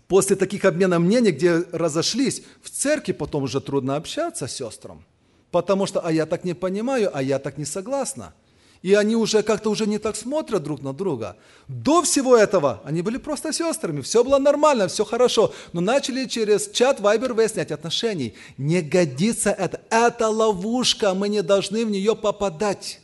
после 0.08 0.36
таких 0.36 0.66
обменов 0.66 1.02
мнений, 1.02 1.32
где 1.32 1.64
разошлись, 1.72 2.44
в 2.62 2.70
церкви 2.70 3.12
потом 3.12 3.44
уже 3.44 3.62
трудно 3.62 3.96
общаться 3.96 4.48
с 4.48 4.56
сестрам. 4.56 5.04
Потому 5.52 5.86
что, 5.86 6.00
а 6.00 6.12
я 6.12 6.26
так 6.26 6.44
не 6.44 6.54
понимаю, 6.54 7.10
а 7.14 7.22
я 7.22 7.40
так 7.40 7.58
не 7.58 7.66
согласна 7.66 8.34
и 8.82 8.94
они 8.94 9.16
уже 9.16 9.44
как-то 9.44 9.70
уже 9.70 9.86
не 9.86 9.98
так 9.98 10.16
смотрят 10.16 10.64
друг 10.64 10.82
на 10.82 10.94
друга. 10.94 11.36
До 11.68 12.02
всего 12.02 12.38
этого 12.38 12.82
они 12.84 13.02
были 13.02 13.18
просто 13.18 13.52
сестрами, 13.52 14.02
все 14.02 14.24
было 14.24 14.38
нормально, 14.38 14.88
все 14.88 15.04
хорошо, 15.06 15.54
но 15.74 15.82
начали 15.82 16.26
через 16.26 16.70
чат 16.70 17.00
Вайбер 17.00 17.34
выяснять 17.34 17.72
отношений. 17.72 18.34
Не 18.58 18.82
годится 18.82 19.52
это, 19.52 19.82
это 19.90 20.30
ловушка, 20.30 21.14
мы 21.14 21.30
не 21.30 21.42
должны 21.42 21.86
в 21.86 21.92
нее 21.92 22.16
попадать. 22.16 23.02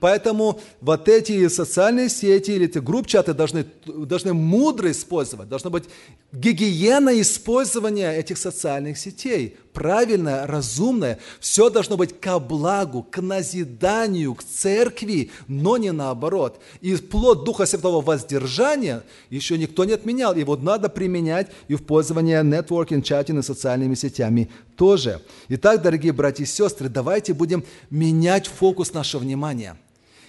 Поэтому 0.00 0.60
вот 0.80 1.08
эти 1.08 1.48
социальные 1.48 2.08
сети 2.08 2.52
или 2.52 2.66
эти 2.66 2.78
групп-чаты 2.78 3.34
должны, 3.34 3.64
должны 3.86 4.34
мудро 4.34 4.90
использовать. 4.90 5.48
Должна 5.48 5.70
быть 5.70 5.84
гигиена 6.32 7.20
использования 7.20 8.12
этих 8.12 8.38
социальных 8.38 8.98
сетей. 8.98 9.56
Правильное, 9.74 10.46
разумное. 10.46 11.18
Все 11.40 11.68
должно 11.68 11.98
быть 11.98 12.18
ко 12.18 12.38
благу, 12.38 13.02
к 13.02 13.20
назиданию, 13.20 14.34
к 14.34 14.42
церкви, 14.42 15.30
но 15.48 15.76
не 15.76 15.92
наоборот. 15.92 16.60
И 16.80 16.96
плод 16.96 17.44
Духа 17.44 17.66
Святого 17.66 18.00
воздержания 18.00 19.02
еще 19.28 19.58
никто 19.58 19.84
не 19.84 19.92
отменял. 19.92 20.34
Его 20.34 20.56
надо 20.56 20.88
применять 20.88 21.48
и 21.68 21.74
в 21.74 21.84
пользовании 21.84 22.40
нетворкинг, 22.42 23.04
чатинг 23.04 23.40
и 23.40 23.42
социальными 23.42 23.94
сетями 23.94 24.50
тоже. 24.76 25.20
Итак, 25.48 25.82
дорогие 25.82 26.12
братья 26.12 26.44
и 26.44 26.46
сестры, 26.46 26.88
давайте 26.88 27.34
будем 27.34 27.64
менять 27.90 28.46
фокус 28.46 28.94
нашего 28.94 29.20
внимания– 29.20 29.76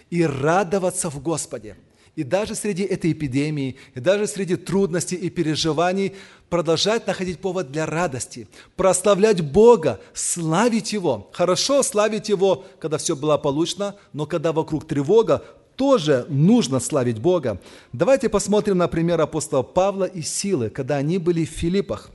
и 0.10 0.23
радоваться 0.25 1.10
в 1.10 1.21
Господе. 1.21 1.75
И 2.15 2.23
даже 2.23 2.56
среди 2.56 2.84
этой 2.84 3.12
эпидемии, 3.12 3.75
и 3.93 3.99
даже 3.99 4.28
среди 4.28 4.56
трудностей 4.56 5.15
и 5.15 5.30
переживаний 5.30 6.13
продолжать 6.49 7.08
находить 7.08 7.39
повод 7.39 7.71
для 7.71 7.86
радости, 7.86 8.47
прославлять 8.78 9.41
Бога, 9.41 9.99
славить 10.13 10.93
Его. 10.93 11.30
Хорошо 11.34 11.84
славить 11.84 12.30
Его, 12.30 12.63
когда 12.80 12.97
все 12.97 13.15
было 13.15 13.38
получно, 13.38 13.95
но 14.13 14.25
когда 14.25 14.54
вокруг 14.54 14.88
тревога, 14.88 15.43
тоже 15.75 16.25
нужно 16.30 16.80
славить 16.80 17.19
Бога. 17.19 17.60
Давайте 17.91 18.30
посмотрим 18.30 18.78
на 18.78 18.88
пример 18.88 19.19
апостола 19.19 19.62
Павла 19.62 20.06
и 20.06 20.21
Силы, 20.21 20.69
когда 20.69 20.95
они 20.95 21.17
были 21.17 21.43
в 21.43 21.49
Филиппах. 21.49 22.12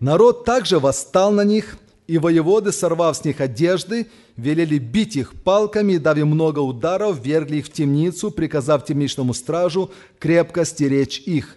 Народ 0.00 0.44
также 0.44 0.78
восстал 0.80 1.30
на 1.30 1.44
них, 1.44 1.76
и 2.10 2.18
воеводы, 2.18 2.72
сорвав 2.72 3.16
с 3.16 3.24
них 3.24 3.40
одежды, 3.40 4.08
велели 4.36 4.78
бить 4.78 5.14
их 5.14 5.32
палками, 5.44 5.96
дав 5.96 6.18
им 6.18 6.26
много 6.26 6.58
ударов, 6.58 7.24
вергли 7.24 7.58
их 7.58 7.66
в 7.66 7.72
темницу, 7.72 8.32
приказав 8.32 8.84
темничному 8.84 9.32
стражу 9.32 9.92
крепко 10.18 10.64
стеречь 10.64 11.20
их. 11.20 11.56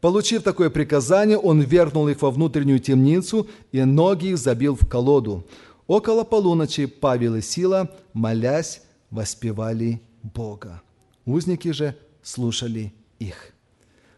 Получив 0.00 0.42
такое 0.42 0.70
приказание, 0.70 1.38
он 1.38 1.60
вернул 1.60 2.08
их 2.08 2.20
во 2.20 2.32
внутреннюю 2.32 2.80
темницу 2.80 3.46
и 3.70 3.84
ноги 3.84 4.30
их 4.30 4.38
забил 4.38 4.74
в 4.74 4.88
колоду. 4.88 5.46
Около 5.86 6.24
полуночи 6.24 6.86
Павел 6.86 7.36
и 7.36 7.40
Сила, 7.40 7.88
молясь, 8.12 8.82
воспевали 9.12 10.02
Бога. 10.24 10.82
Узники 11.26 11.70
же 11.70 11.96
слушали 12.24 12.92
их. 13.20 13.52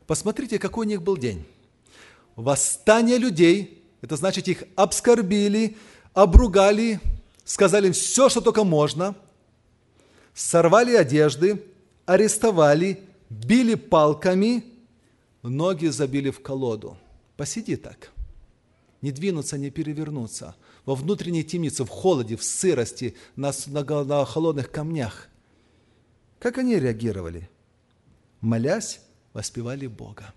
Посмотрите, 0.06 0.58
какой 0.58 0.86
у 0.86 0.88
них 0.88 1.02
был 1.02 1.18
день. 1.18 1.44
Восстание 2.36 3.18
людей– 3.18 3.82
это 4.04 4.16
значит, 4.16 4.48
их 4.48 4.64
обскорбили, 4.76 5.78
обругали, 6.12 7.00
сказали 7.42 7.86
им 7.86 7.94
все, 7.94 8.28
что 8.28 8.42
только 8.42 8.62
можно, 8.62 9.16
сорвали 10.34 10.94
одежды, 10.94 11.64
арестовали, 12.04 13.00
били 13.30 13.76
палками, 13.76 14.62
ноги 15.42 15.86
забили 15.86 16.28
в 16.28 16.42
колоду. 16.42 16.98
Посиди 17.38 17.76
так. 17.76 18.12
Не 19.00 19.10
двинуться, 19.10 19.56
не 19.56 19.70
перевернуться. 19.70 20.54
Во 20.84 20.94
внутренней 20.94 21.42
темнице, 21.42 21.84
в 21.84 21.88
холоде, 21.88 22.36
в 22.36 22.44
сырости, 22.44 23.16
на, 23.36 23.52
на, 23.68 24.04
на 24.04 24.26
холодных 24.26 24.70
камнях. 24.70 25.28
Как 26.40 26.58
они 26.58 26.78
реагировали? 26.78 27.48
Молясь, 28.42 29.00
воспевали 29.32 29.86
Бога. 29.86 30.34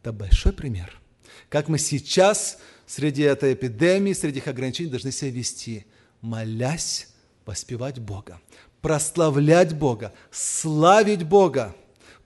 Это 0.00 0.12
большой 0.12 0.52
пример 0.52 1.00
как 1.48 1.68
мы 1.68 1.78
сейчас 1.78 2.58
среди 2.86 3.22
этой 3.22 3.54
эпидемии, 3.54 4.12
среди 4.12 4.38
этих 4.38 4.48
ограничений 4.48 4.90
должны 4.90 5.12
себя 5.12 5.30
вести, 5.30 5.86
молясь, 6.20 7.08
воспевать 7.46 7.98
Бога, 7.98 8.40
прославлять 8.80 9.74
Бога, 9.74 10.12
славить 10.30 11.24
Бога. 11.24 11.74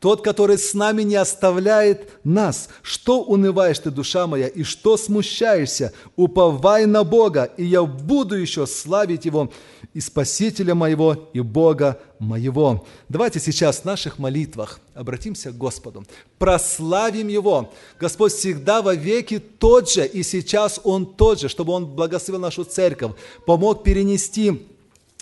Тот, 0.05 0.21
который 0.21 0.59
с 0.59 0.75
нами 0.75 1.01
не 1.01 1.17
оставляет 1.17 2.11
нас. 2.25 2.69
Что 2.83 3.23
унываешь 3.23 3.79
ты, 3.79 3.91
душа 3.91 4.27
моя, 4.27 4.49
и 4.49 4.63
что 4.63 4.99
смущаешься? 4.99 5.95
Уповай 6.15 6.85
на 6.85 7.05
Бога, 7.05 7.45
и 7.57 7.65
я 7.65 7.83
буду 7.85 8.35
еще 8.35 8.67
славить 8.67 9.25
Его, 9.25 9.51
и 9.95 10.01
Спасителя 10.01 10.75
моего, 10.75 11.31
и 11.33 11.41
Бога 11.41 11.99
моего. 12.19 12.85
Давайте 13.09 13.41
сейчас 13.41 13.79
в 13.79 13.85
наших 13.87 14.19
молитвах 14.19 14.79
обратимся 14.93 15.53
к 15.53 15.57
Господу, 15.57 16.05
прославим 16.39 17.29
Его. 17.29 17.73
Господь 17.99 18.35
всегда 18.35 18.83
во 18.83 18.95
веки 18.95 19.39
тот 19.39 19.91
же, 19.91 20.07
и 20.07 20.23
сейчас 20.23 20.79
Он 20.85 21.07
тот 21.07 21.41
же, 21.41 21.49
чтобы 21.49 21.73
Он 21.73 21.87
благословил 21.87 22.43
нашу 22.43 22.65
церковь, 22.65 23.13
помог 23.47 23.83
перенести 23.83 24.69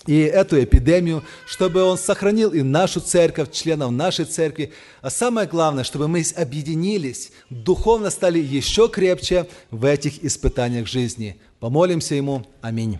и 0.05 0.19
эту 0.19 0.61
эпидемию, 0.61 1.23
чтобы 1.45 1.83
Он 1.83 1.97
сохранил 1.97 2.51
и 2.51 2.61
нашу 2.61 2.99
церковь, 2.99 3.51
членов 3.51 3.91
нашей 3.91 4.25
церкви. 4.25 4.73
А 5.01 5.09
самое 5.09 5.47
главное, 5.47 5.83
чтобы 5.83 6.07
мы 6.07 6.23
объединились, 6.35 7.31
духовно 7.49 8.09
стали 8.09 8.39
еще 8.39 8.89
крепче 8.89 9.47
в 9.71 9.85
этих 9.85 10.23
испытаниях 10.23 10.87
жизни. 10.87 11.37
Помолимся 11.59 12.15
Ему. 12.15 12.45
Аминь. 12.61 12.99